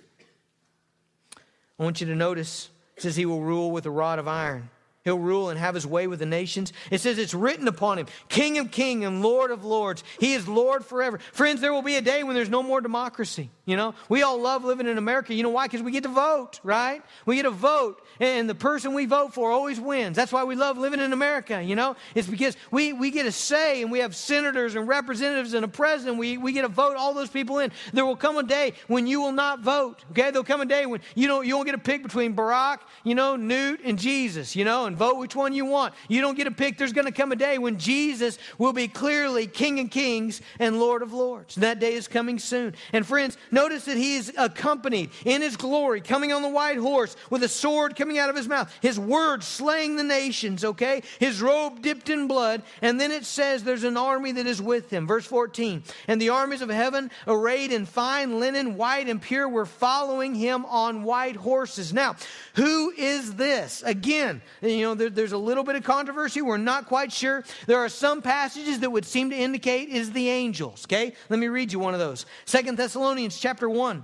[1.80, 4.70] I want you to notice says he will rule with a rod of iron.
[5.04, 6.72] He'll rule and have his way with the nations.
[6.90, 10.02] It says it's written upon him, King of kings and Lord of lords.
[10.18, 11.20] He is Lord forever.
[11.34, 13.50] Friends, there will be a day when there's no more democracy.
[13.66, 15.34] You know, we all love living in America.
[15.34, 15.68] You know why?
[15.68, 17.02] Because we get to vote, right?
[17.26, 20.16] We get to vote, and the person we vote for always wins.
[20.16, 21.96] That's why we love living in America, you know?
[22.16, 25.70] It's because we, we get a say, and we have senators and representatives and a
[25.70, 26.18] president.
[26.18, 27.72] We, we get to vote all those people in.
[27.94, 30.32] There will come a day when you will not vote, okay?
[30.32, 33.16] There'll come a day when you don't, you won't get to pick between Barack, you
[33.16, 35.94] know, Newt, and Jesus, you know, vote which one you want.
[36.08, 36.78] You don't get to pick.
[36.78, 40.80] There's going to come a day when Jesus will be clearly King of kings and
[40.80, 41.56] Lord of lords.
[41.56, 42.76] And that day is coming soon.
[42.92, 47.16] And friends, Notice that he is accompanied in his glory, coming on the white horse
[47.30, 51.04] with a sword coming out of his mouth, his word slaying the nations, okay?
[51.20, 52.64] His robe dipped in blood.
[52.82, 55.06] And then it says there's an army that is with him.
[55.06, 55.84] Verse 14.
[56.08, 60.66] And the armies of heaven, arrayed in fine linen, white and pure, were following him
[60.66, 61.94] on white horses.
[61.94, 62.16] Now,
[62.56, 63.84] who is this?
[63.84, 66.42] Again, you there, there's a little bit of controversy.
[66.42, 67.44] We're not quite sure.
[67.66, 71.14] There are some passages that would seem to indicate is the angels, okay?
[71.30, 72.26] Let me read you one of those.
[72.46, 74.04] Second Thessalonians chapter 1,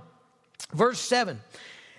[0.72, 1.40] verse 7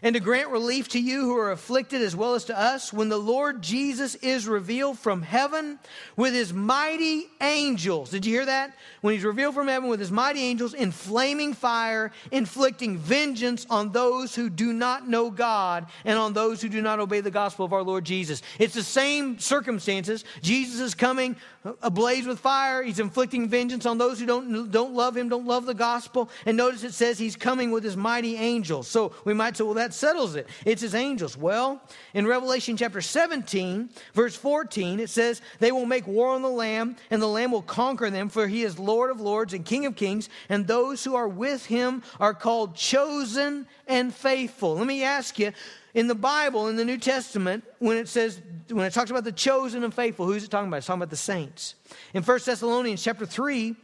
[0.03, 3.09] and to grant relief to you who are afflicted as well as to us when
[3.09, 5.77] the Lord Jesus is revealed from heaven
[6.15, 8.09] with his mighty angels.
[8.09, 8.75] Did you hear that?
[9.01, 13.91] When he's revealed from heaven with his mighty angels in flaming fire, inflicting vengeance on
[13.91, 17.65] those who do not know God and on those who do not obey the gospel
[17.65, 18.41] of our Lord Jesus.
[18.57, 20.25] It's the same circumstances.
[20.41, 21.35] Jesus is coming
[21.81, 22.81] ablaze with fire.
[22.81, 26.29] He's inflicting vengeance on those who don't, don't love him, don't love the gospel.
[26.45, 28.87] And notice it says he's coming with his mighty angels.
[28.87, 30.47] So we might say, well, that settles it.
[30.65, 31.37] It's his angels.
[31.37, 31.81] Well,
[32.13, 36.95] in Revelation chapter 17, verse 14, it says, They will make war on the Lamb,
[37.11, 39.95] and the Lamb will conquer them, for he is Lord of lords and King of
[39.95, 44.75] kings, and those who are with him are called chosen and faithful.
[44.75, 45.51] Let me ask you,
[45.93, 49.31] in the Bible, in the New Testament, when it says, when it talks about the
[49.31, 50.77] chosen and faithful, who's it talking about?
[50.77, 51.75] It's talking about the saints.
[52.13, 53.75] In 1 Thessalonians chapter 3,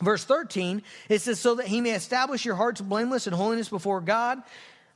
[0.00, 4.00] verse 13, it says, So that he may establish your hearts blameless in holiness before
[4.00, 4.42] God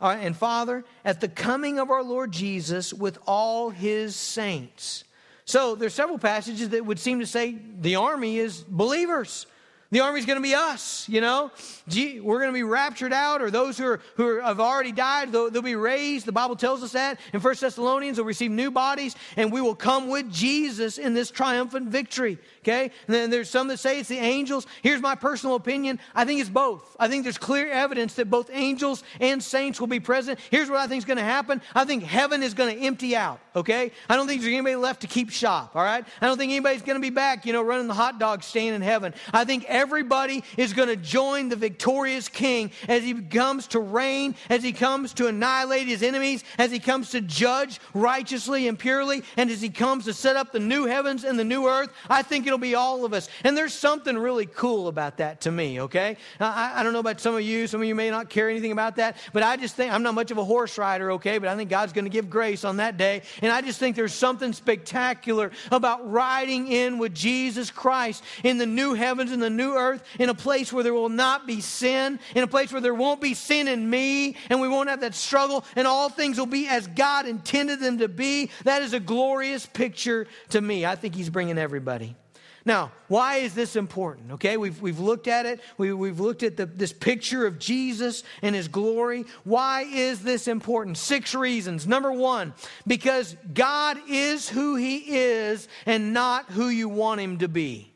[0.01, 5.05] uh, and Father at the coming of our Lord Jesus with all his saints.
[5.45, 9.47] So there's several passages that would seem to say the army is believers.
[9.93, 11.51] The army's going to be us, you know.
[11.95, 15.51] We're going to be raptured out, or those who, are, who have already died, they'll,
[15.51, 16.25] they'll, be raised.
[16.25, 17.21] The Bible tells us that.
[17.35, 21.31] In First Thessalonians, they'll receive new bodies, and we will come with Jesus in this
[21.31, 22.39] triumphant victory.
[22.63, 22.93] Okay?
[23.07, 24.67] And then there's some that say it's the angels.
[24.83, 26.97] Here's my personal opinion I think it's both.
[26.99, 30.39] I think there's clear evidence that both angels and saints will be present.
[30.51, 33.17] Here's what I think is going to happen I think heaven is going to empty
[33.17, 33.41] out.
[33.57, 33.91] Okay?
[34.09, 35.73] I don't think there's anybody left to keep shop.
[35.75, 36.05] All right?
[36.21, 38.77] I don't think anybody's going to be back, you know, running the hot dog stand
[38.77, 39.13] in heaven.
[39.33, 44.37] I think everybody is going to join the victorious king as he comes to reign,
[44.49, 49.25] as he comes to annihilate his enemies, as he comes to judge righteously and purely,
[49.37, 51.91] and as he comes to set up the new heavens and the new earth.
[52.09, 53.29] I think it'll be all of us.
[53.45, 56.19] And there's something really cool about that to me, okay?
[56.39, 57.67] I, I don't know about some of you.
[57.67, 60.15] Some of you may not care anything about that, but I just think I'm not
[60.15, 61.39] much of a horse rider, okay?
[61.39, 63.23] But I think God's going to give grace on that day.
[63.41, 68.67] And I just think there's something spectacular about riding in with Jesus Christ in the
[68.67, 72.21] new heavens and the new earth, in a place where there will not be sin,
[72.35, 75.15] in a place where there won't be sin in me, and we won't have that
[75.15, 78.51] struggle, and all things will be as God intended them to be.
[78.65, 80.85] That is a glorious picture to me.
[80.85, 82.15] I think He's bringing everybody.
[82.65, 84.33] Now, why is this important?
[84.33, 85.61] Okay, we've, we've looked at it.
[85.79, 89.25] We, we've looked at the, this picture of Jesus and his glory.
[89.45, 90.97] Why is this important?
[90.99, 91.87] Six reasons.
[91.87, 92.55] Number one,
[92.87, 97.92] because God is who he is and not who you want him to be.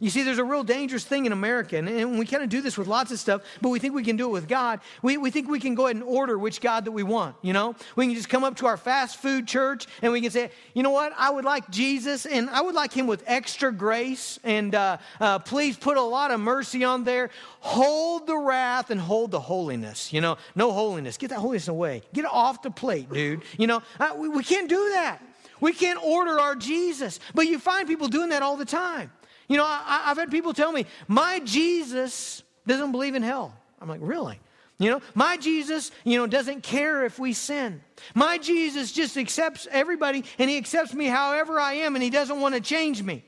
[0.00, 2.78] You see, there's a real dangerous thing in America, and, we kind of do this
[2.78, 4.78] with lots of stuff, but we think we can do it with God.
[5.02, 7.52] We, we think we can go ahead and order which God that we want, you
[7.52, 7.74] know?
[7.96, 10.84] We can just come up to our fast food church and we can say, you
[10.84, 14.72] know what, I would like Jesus, and I would like him with extra grace, and
[14.72, 17.30] uh, uh, please put a lot of mercy on there.
[17.58, 20.38] Hold the wrath and hold the holiness, you know?
[20.54, 21.16] No holiness.
[21.16, 22.02] Get that holiness away.
[22.12, 23.42] Get it off the plate, dude.
[23.56, 25.20] You know, uh, we, we can't do that.
[25.60, 29.10] We can't order our Jesus, but you find people doing that all the time.
[29.48, 33.54] You know, I, have had people tell me, my Jesus doesn't believe in hell.
[33.80, 34.38] I'm like, really?
[34.78, 37.80] You know, my Jesus, you know, doesn't care if we sin.
[38.14, 42.40] My Jesus just accepts everybody and he accepts me however I am and he doesn't
[42.40, 43.24] want to change me.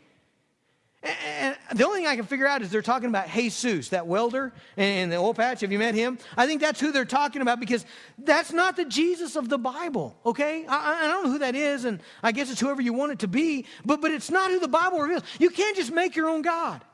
[1.02, 4.52] And the only thing I can figure out is they're talking about Jesus, that welder
[4.76, 5.62] in the oil patch.
[5.62, 6.18] Have you met him?
[6.36, 7.86] I think that's who they're talking about because
[8.18, 10.66] that's not the Jesus of the Bible, okay?
[10.66, 13.18] I, I don't know who that is, and I guess it's whoever you want it
[13.20, 15.22] to be, but, but it's not who the Bible reveals.
[15.38, 16.84] You can't just make your own God.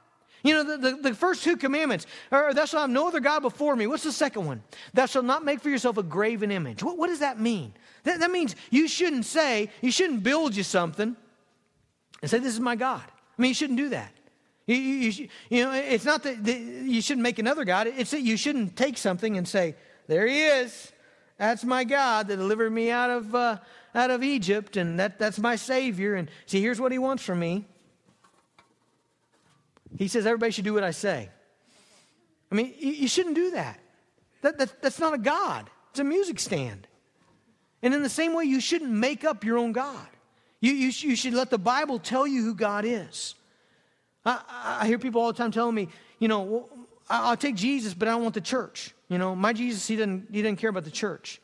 [0.45, 3.41] You know, the, the, the, first two commandments are, Thou shalt have no other God
[3.41, 3.89] before me.
[3.89, 4.63] What's the second one?
[4.95, 6.85] Thou shalt not make for yourself a graven image.
[6.85, 7.73] What, what does that mean?
[8.05, 11.17] That, that means you shouldn't say, you shouldn't build you something
[12.23, 13.03] and say, This is my God.
[13.39, 14.13] I mean, you shouldn't do that.
[14.67, 18.37] You, you, you know, it's not that, you shouldn't make another God, it's that you
[18.37, 19.77] shouldn't take something and say,
[20.09, 20.93] There he is.
[21.39, 23.59] That's my God that delivered me out of, uh,
[23.95, 26.15] out of Egypt, and that, that's my Savior.
[26.15, 27.67] And see, here's what he wants from me.
[29.99, 31.29] He says everybody should do what I say.
[32.51, 33.79] I mean, you, you shouldn't do that.
[34.41, 34.83] That, that.
[34.83, 36.87] That's not a God, it's a music stand.
[37.83, 40.09] And in the same way, you shouldn't make up your own God.
[40.67, 43.37] You, you, you should let the Bible tell you who God is.
[44.25, 46.69] I, I hear people all the time telling me, you know,
[47.09, 48.93] I'll take Jesus, but I don't want the church.
[49.09, 51.41] You know, my Jesus, he doesn't, he doesn't care about the church.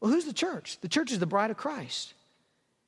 [0.00, 0.76] Well, who's the church?
[0.82, 2.12] The church is the bride of Christ.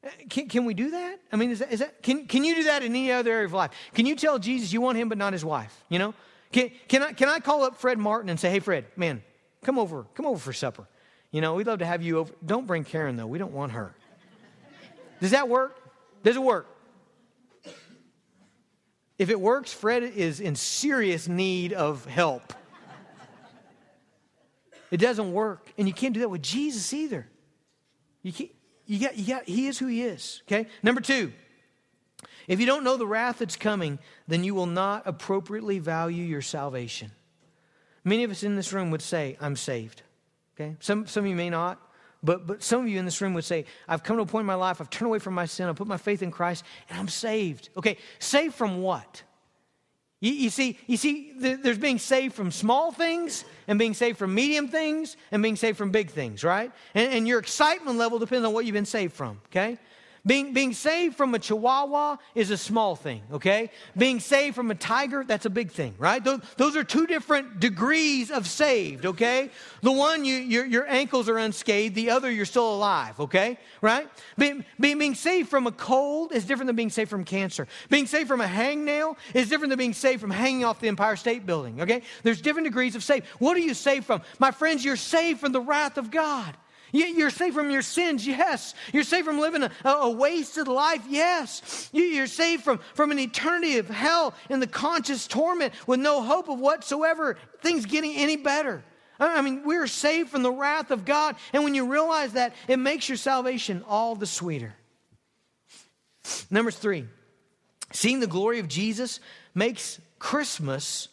[0.04, 1.18] Eh, can, can we do that?
[1.32, 3.46] I mean, is that, is that, can, can you do that in any other area
[3.46, 3.70] of life?
[3.94, 5.82] Can you tell Jesus you want him but not his wife?
[5.88, 6.14] You know?
[6.52, 9.22] Can, can, I, can I call up Fred Martin and say, hey, Fred, man,
[9.64, 10.86] come over, come over for supper.
[11.30, 12.34] You know, we'd love to have you over.
[12.44, 13.26] Don't bring Karen, though.
[13.26, 13.94] We don't want her.
[15.22, 15.78] Does that work?
[16.24, 16.66] Does it work?
[19.20, 22.52] If it works, Fred is in serious need of help.
[24.90, 25.72] It doesn't work.
[25.78, 27.28] And you can't do that with Jesus either.
[28.22, 28.50] You can't,
[28.85, 30.42] you got, you got, he is who he is.
[30.48, 30.66] Okay?
[30.82, 31.32] Number two,
[32.48, 36.42] if you don't know the wrath that's coming, then you will not appropriately value your
[36.42, 37.12] salvation.
[38.02, 40.02] Many of us in this room would say, I'm saved.
[40.56, 40.74] Okay?
[40.80, 41.80] Some, some of you may not,
[42.22, 44.42] but, but some of you in this room would say, I've come to a point
[44.42, 46.64] in my life, I've turned away from my sin, I've put my faith in Christ,
[46.88, 47.70] and I'm saved.
[47.76, 49.22] Okay, saved from what?
[50.20, 54.32] You, you, see, you see, there's being saved from small things and being saved from
[54.32, 56.70] medium things and being saved from big things, right?
[56.94, 59.78] And, and your excitement level depends on what you've been saved from, okay?
[60.24, 63.70] Being, being saved from a chihuahua is a small thing, okay?
[63.98, 66.22] Being saved from a tiger, that's a big thing, right?
[66.22, 69.50] Those, those are two different degrees of saved, okay?
[69.80, 73.58] The one, you, your, your ankles are unscathed, the other, you're still alive, okay?
[73.80, 74.08] Right?
[74.38, 77.66] Being, being, being saved from a cold is different than being saved from cancer.
[77.90, 81.16] Being saved from a hangnail is different than being saved from hanging off the Empire
[81.16, 82.02] State Building, okay?
[82.22, 83.26] There's different degrees of saved.
[83.40, 84.22] What are you saved from?
[84.38, 86.56] My friends, you're saved from the wrath of God.
[86.92, 88.74] You're saved from your sins, yes.
[88.92, 91.88] You're saved from living a, a wasted life, yes.
[91.92, 96.48] You're saved from, from an eternity of hell in the conscious torment with no hope
[96.50, 98.85] of whatsoever things getting any better.
[99.18, 101.37] I mean, we're saved from the wrath of God.
[101.52, 104.74] And when you realize that, it makes your salvation all the sweeter.
[106.50, 107.07] Number three,
[107.92, 109.20] seeing the glory of Jesus
[109.55, 111.09] makes Christmas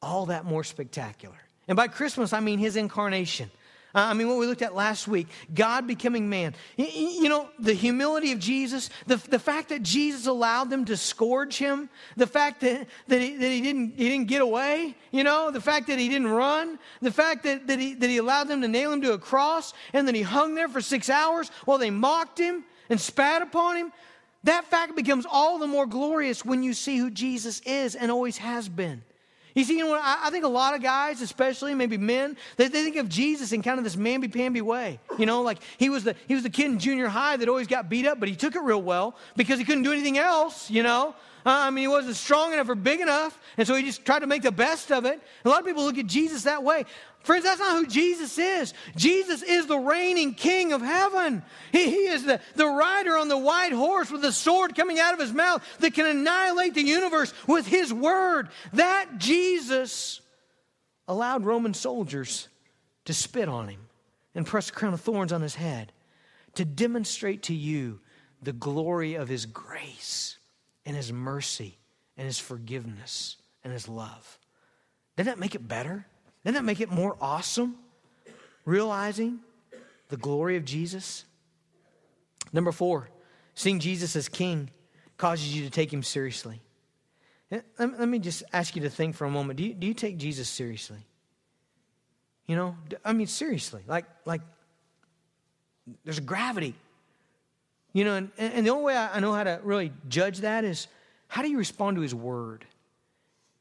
[0.00, 1.36] all that more spectacular.
[1.68, 3.50] And by Christmas, I mean his incarnation.
[3.94, 6.54] Uh, I mean, what we looked at last week, God becoming man.
[6.76, 11.58] You, know, the humility of Jesus, the, the fact that Jesus allowed them to scourge
[11.58, 15.50] him, the fact that, that, he, that he, didn't, he didn't get away, you know,
[15.50, 18.62] the fact that he didn't run, the fact that, that, he, that he allowed them
[18.62, 21.78] to nail him to a cross and then he hung there for six hours while
[21.78, 23.92] they mocked him and spat upon him.
[24.44, 28.38] That fact becomes all the more glorious when you see who Jesus is and always
[28.38, 29.02] has been.
[29.54, 32.84] You see, you know, I, think a lot of guys, especially maybe men, they, they
[32.84, 34.98] think of Jesus in kind of this mamby-pamby way.
[35.18, 37.66] You know, like he was the he was the kid in junior high that always
[37.66, 40.70] got beat up, but he took it real well because he couldn't do anything else.
[40.70, 43.82] You know, uh, I mean, he wasn't strong enough or big enough, and so he
[43.82, 45.20] just tried to make the best of it.
[45.44, 46.84] A lot of people look at Jesus that way.
[47.24, 48.74] Friends, that's not who Jesus is.
[48.96, 51.42] Jesus is the reigning king of heaven.
[51.70, 55.14] He, he, is the, the rider on the white horse with the sword coming out
[55.14, 58.48] of his mouth that can annihilate the universe with his word.
[58.72, 60.20] That Jesus
[61.06, 62.48] allowed Roman soldiers
[63.04, 63.80] to spit on him
[64.34, 65.92] and press a crown of thorns on his head
[66.54, 68.00] to demonstrate to you
[68.42, 70.38] the glory of his grace
[70.84, 71.78] and his mercy
[72.16, 74.38] and his forgiveness and his love.
[75.16, 76.06] Doesn't that make it better?
[76.44, 77.76] Doesn't that make it more awesome?
[78.64, 79.40] Realizing
[80.08, 81.24] the glory of Jesus.
[82.52, 83.08] Number four,
[83.54, 84.70] seeing Jesus as king
[85.16, 86.60] causes you to take him seriously.
[87.50, 89.56] Eh, let me just ask you to think for a moment.
[89.56, 90.98] Do you, do you take Jesus seriously?
[92.46, 93.82] You know, I mean, seriously.
[93.86, 94.40] Like, like
[96.04, 96.74] there's gravity.
[97.92, 100.88] You know, and, and the only way I know how to really judge that is
[101.28, 102.64] how do you respond to his word?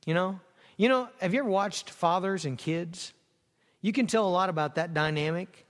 [0.05, 0.39] You know,
[0.81, 3.13] You know, have you ever watched fathers and kids?
[3.81, 5.67] You can tell a lot about that dynamic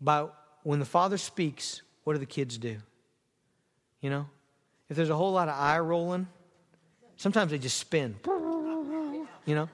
[0.00, 0.26] by
[0.62, 2.76] when the father speaks, what do the kids do?
[4.00, 4.26] You know?
[4.88, 6.28] If there's a whole lot of eye rolling,
[7.16, 8.14] sometimes they just spin.
[8.24, 9.68] You know?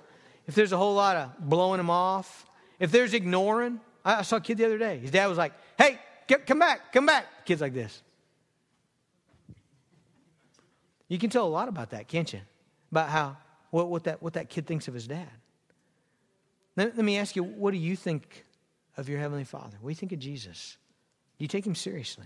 [0.47, 2.47] If there's a whole lot of blowing them off,
[2.81, 4.97] if there's ignoring, I, saw a kid the other day.
[5.01, 7.27] His dad was like, hey, get, come back, come back.
[7.45, 8.03] Kids like this.
[11.09, 12.41] You can tell a lot about that, can't you?
[12.91, 13.37] About how,
[13.77, 15.29] what, what, that, what that kid thinks of his dad.
[16.77, 18.47] Let, let me ask you, what do you think
[18.97, 19.77] of your Heavenly Father?
[19.83, 20.79] What do you think of Jesus?
[21.39, 22.24] Do you take him seriously?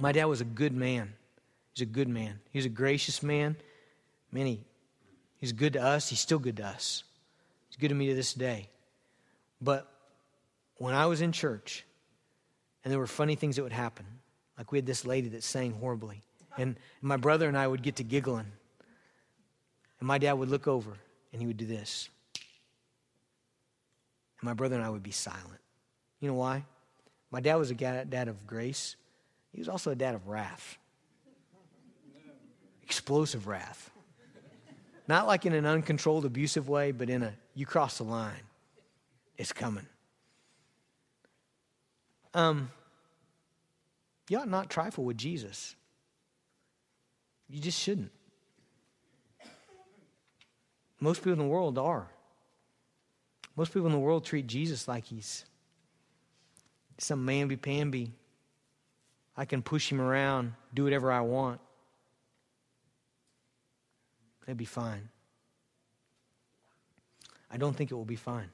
[0.00, 1.12] My dad was a good man.
[1.72, 2.40] He's a good man.
[2.50, 3.54] He's a gracious man.
[4.32, 4.64] Man, he,
[5.36, 6.08] he's good to us.
[6.08, 7.04] He's still good to us.
[7.68, 8.68] He's good to me to this day.
[9.60, 9.88] But
[10.78, 11.84] when I was in church
[12.82, 14.06] and there were funny things that would happen,
[14.58, 16.24] like we had this lady that sang horribly,
[16.58, 18.50] and my brother and I would get to giggling,
[20.00, 20.92] and my dad would look over
[21.32, 22.08] and he would do this.
[24.40, 25.60] And my brother and I would be silent.
[26.20, 26.64] You know why?
[27.30, 28.96] My dad was a dad of grace,
[29.52, 30.78] he was also a dad of wrath.
[32.82, 33.90] Explosive wrath.
[35.08, 38.42] Not like in an uncontrolled, abusive way, but in a you cross the line.
[39.38, 39.86] It's coming.
[42.34, 42.70] Um,
[44.28, 45.74] you ought not trifle with Jesus.
[47.48, 48.10] You just shouldn't.
[51.00, 52.08] Most people in the world are.
[53.56, 55.44] Most people in the world treat Jesus like he's
[56.98, 58.12] some mamby pamby.
[59.36, 61.60] I can push him around, do whatever I want.
[64.46, 65.08] It'd be fine.
[67.50, 68.48] I don't think it will be fine.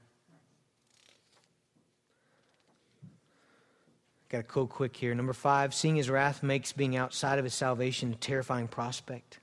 [4.29, 5.15] Got to go quick here.
[5.15, 9.41] Number five, seeing his wrath makes being outside of his salvation a terrifying prospect.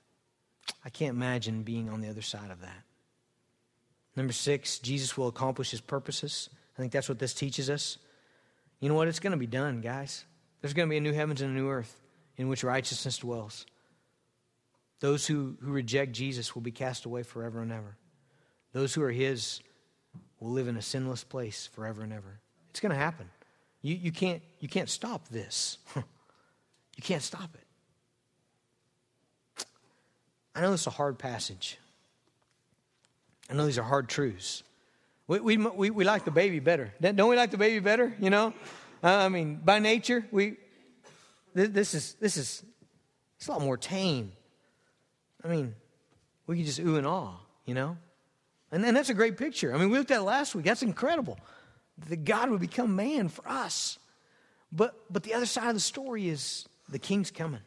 [0.83, 2.88] I can't imagine being on the other side of that.
[4.16, 6.49] Number six, Jesus will accomplish his purposes.
[6.78, 7.97] I think that's what this teaches us.
[8.80, 9.07] You know what?
[9.07, 10.26] It's going to be done, guys.
[10.62, 11.99] There's going to be a new heavens and a new earth
[12.38, 13.66] in which righteousness dwells.
[14.99, 17.95] Those who, who reject Jesus will be cast away forever and ever.
[18.74, 19.62] Those who are his
[20.39, 22.39] will live in a sinless place forever and ever.
[22.70, 23.30] It's going to happen.
[23.82, 25.78] You, you, can't, you can't stop this.
[25.95, 29.66] you can't stop it.
[30.55, 31.78] I know this is a hard passage.
[33.49, 34.63] I know these are hard truths.
[35.27, 36.93] We, we, we, we like the baby better.
[37.01, 38.15] Don't we like the baby better?
[38.19, 38.53] You know?
[39.03, 40.57] Uh, I mean, by nature, we,
[41.53, 42.63] this is, this is,
[43.37, 44.31] it's a lot more tame.
[45.43, 45.75] I mean,
[46.47, 47.97] we can just ooh and ah, you know?
[48.71, 49.73] And, and that's a great picture.
[49.73, 50.65] I mean, we looked at last week.
[50.65, 51.39] That's incredible
[52.07, 53.99] that God would become man for us.
[54.71, 57.61] But, but the other side of the story is the king's coming.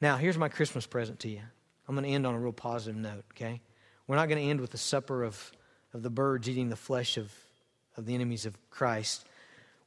[0.00, 1.40] Now, here's my Christmas present to you.
[1.88, 3.60] I'm going to end on a real positive note, okay?
[4.06, 5.52] We're not going to end with the supper of,
[5.92, 7.32] of the birds eating the flesh of,
[7.96, 9.24] of the enemies of Christ.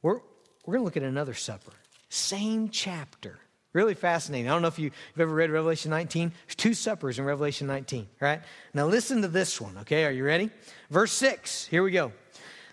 [0.02, 0.20] We're,
[0.64, 1.72] we're going to look at another supper.
[2.08, 3.38] Same chapter.
[3.72, 4.48] Really fascinating.
[4.48, 6.32] I don't know if you, have ever read Revelation 19.
[6.46, 8.40] There's two suppers in Revelation 19, right?
[8.72, 10.04] Now listen to this one, okay?
[10.04, 10.50] Are you ready?
[10.90, 11.66] Verse 6.
[11.66, 12.12] Here we go.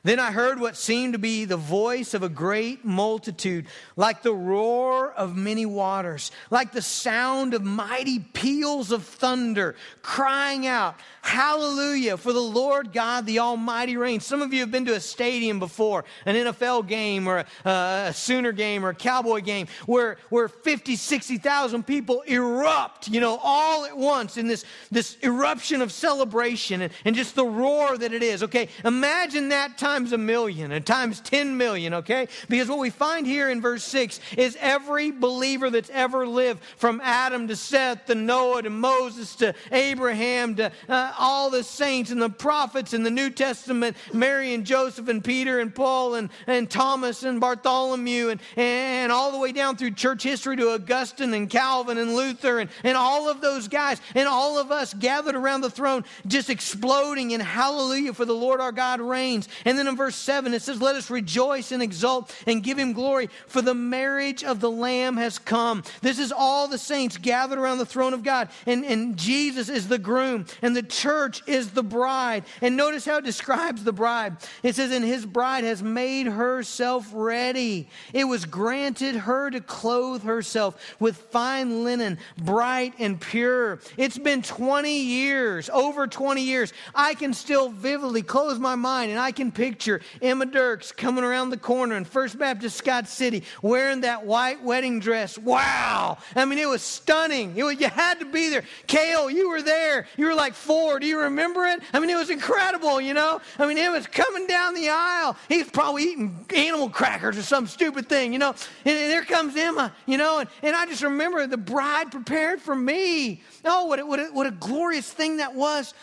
[0.06, 4.36] Then I heard what seemed to be the voice of a great multitude, like the
[4.36, 10.96] roar of many waters, like the sound of mighty peals of thunder, crying out,
[11.26, 14.24] Hallelujah, for the Lord God, the Almighty reigns.
[14.24, 18.14] Some of you have been to a stadium before, an NFL game or a, a
[18.14, 23.86] Sooner game or a Cowboy game, where, where 50, 60,000 people erupt, you know, all
[23.86, 28.22] at once in this, this eruption of celebration and, and just the roar that it
[28.22, 28.44] is.
[28.44, 32.28] Okay, imagine that times a million and times 10 million, okay?
[32.50, 37.00] Because what we find here in verse 6 is every believer that's ever lived, from
[37.02, 42.22] Adam to Seth to Noah to Moses to Abraham to uh, all the saints and
[42.22, 46.70] the prophets in the New Testament, Mary and Joseph and Peter and Paul and, and
[46.70, 51.50] Thomas and Bartholomew and, and all the way down through church history to Augustine and
[51.50, 55.62] Calvin and Luther and, and all of those guys and all of us gathered around
[55.62, 59.48] the throne just exploding in hallelujah for the Lord our God reigns.
[59.64, 62.94] And then in verse 7 it says, Let us rejoice and exult and give him
[62.94, 65.84] glory, for the marriage of the Lamb has come.
[66.02, 69.88] This is all the saints gathered around the throne of God, and, and Jesus is
[69.88, 72.44] the groom, and the church is the bride.
[72.62, 74.38] And notice how it describes the bride.
[74.64, 77.90] It says, And his bride has made herself ready.
[78.14, 83.80] It was granted her to clothe herself with fine linen, bright and pure.
[83.98, 86.74] It's been 20 years, over 20 years.
[86.94, 91.26] I can still vividly close my mind and I can picture picture Emma Dirks coming
[91.26, 95.38] around the corner in First Baptist Scott City wearing that white wedding dress.
[95.38, 96.18] Wow.
[96.34, 97.58] I mean, it was stunning.
[97.58, 98.64] It was, you had to be there.
[98.88, 100.08] Kale, you were there.
[100.16, 100.98] You were like four.
[100.98, 101.82] Do you remember it?
[101.94, 103.42] I mean, it was incredible, you know?
[103.60, 105.36] I mean, it was coming down the aisle.
[105.50, 108.52] He's probably eating animal crackers or some stupid thing, you know?
[108.86, 110.40] And, and there comes Emma, you know?
[110.40, 113.44] And, and I just remember the bride prepared for me.
[113.66, 115.94] Oh, what what, what a glorious thing that was.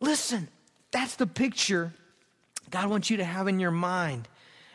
[0.00, 0.48] Listen,
[0.92, 1.92] that's the picture
[2.70, 4.28] God wants you to have in your mind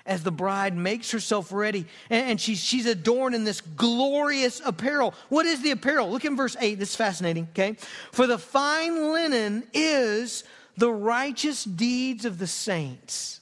[0.05, 5.13] as the bride makes herself ready and, she's, she's adorned in this glorious apparel.
[5.29, 6.09] What is the apparel?
[6.09, 6.79] Look in verse 8.
[6.79, 7.75] This is fascinating, okay?
[8.11, 10.43] For the fine linen is
[10.77, 13.41] the righteous deeds of the saints.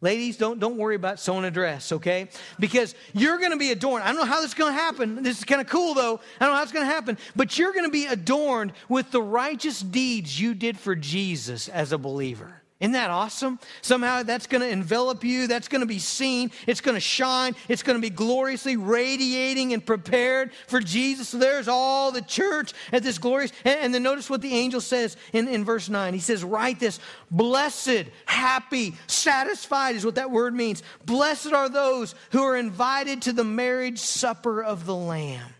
[0.00, 2.28] Ladies, don't, don't worry about sewing a dress, okay?
[2.60, 4.04] Because you're to be adorned.
[4.04, 5.22] I don't know how this is to happen.
[5.22, 6.20] This is kind of cool, though.
[6.38, 7.16] I don't know how it's to happen.
[7.34, 11.96] But you're to be adorned with the righteous deeds you did for Jesus as a
[11.96, 12.60] believer.
[12.80, 13.60] Isn't that awesome?
[13.82, 15.46] Somehow that's going to envelop you.
[15.46, 16.50] That's going to be seen.
[16.66, 17.54] It's going to shine.
[17.68, 21.28] It's going to be gloriously radiating and prepared for Jesus.
[21.28, 23.52] So there's all the church at this glorious.
[23.64, 26.14] And, and then notice what the angel says in, in verse 9.
[26.14, 26.98] He says, Write this
[27.30, 30.82] blessed, happy, satisfied is what that word means.
[31.06, 35.54] Blessed are those who are invited to the marriage supper of the Lamb,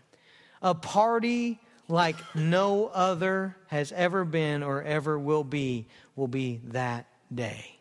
[0.61, 7.05] a party like no other has ever been or ever will be, will be that
[7.33, 7.77] day.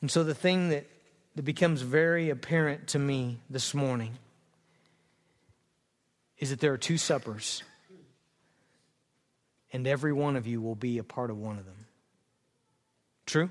[0.00, 0.86] And so the thing that,
[1.34, 4.18] that becomes very apparent to me this morning
[6.38, 7.62] is that there are two suppers,
[9.72, 11.86] and every one of you will be a part of one of them.
[13.26, 13.50] True?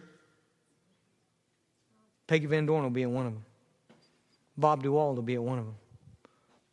[2.28, 3.46] Peggy Van Dorn will be at one of them.
[4.58, 5.76] Bob Dewald will be at one of them.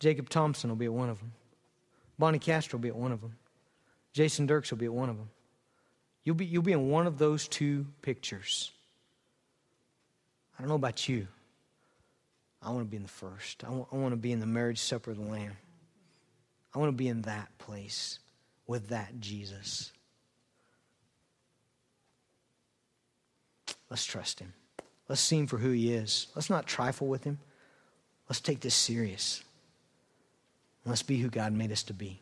[0.01, 1.33] Jacob Thompson will be at one of them.
[2.19, 3.37] Bonnie Castro will be at one of them.
[4.13, 5.29] Jason Dirks will be at one of them.
[6.25, 8.71] You'll be, you'll be in one of those two pictures.
[10.59, 11.29] I don't know about you.
[12.63, 13.63] I want to be in the first.
[13.65, 15.53] I want, I want to be in the marriage supper of the Lamb.
[16.75, 18.19] I want to be in that place
[18.67, 19.93] with that Jesus.
[23.91, 24.55] Let's trust him.
[25.09, 26.29] Let's see him for who he is.
[26.35, 27.39] Let's not trifle with him.
[28.29, 29.45] Let's take this serious.
[30.87, 32.21] Let's be who God made us to be.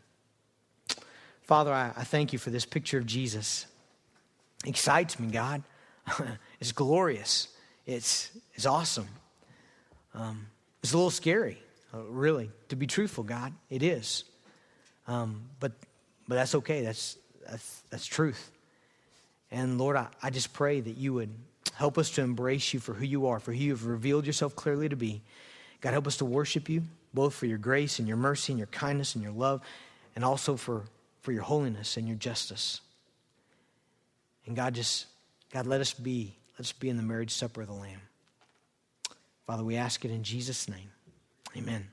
[1.43, 3.67] Father, I, I thank you for this picture of Jesus
[4.65, 5.63] excites me, God.
[6.61, 7.49] it's glorious.
[7.87, 9.09] It's, it's awesome.
[10.15, 10.47] Um,
[10.83, 11.59] it's a little scary,
[11.95, 13.53] uh, really, to be truthful, God.
[13.71, 14.25] It is.
[15.07, 15.73] Um, but,
[16.29, 16.83] but that's okay.
[16.83, 17.17] That's,
[17.49, 18.51] that's, that's truth.
[19.51, 21.31] And Lord, I, I just pray that you would
[21.75, 24.55] help us to embrace you for who you are, for who you have revealed yourself
[24.55, 25.23] clearly to be.
[25.81, 26.83] God, help us to worship you,
[27.13, 29.61] both for your grace and your mercy and your kindness and your love,
[30.15, 30.85] and also for,
[31.23, 32.81] for your holiness and your justice.
[34.47, 35.07] And God, just,
[35.53, 38.01] God, let us be, let us be in the marriage supper of the Lamb.
[39.47, 40.90] Father, we ask it in Jesus' name.
[41.57, 41.88] Amen.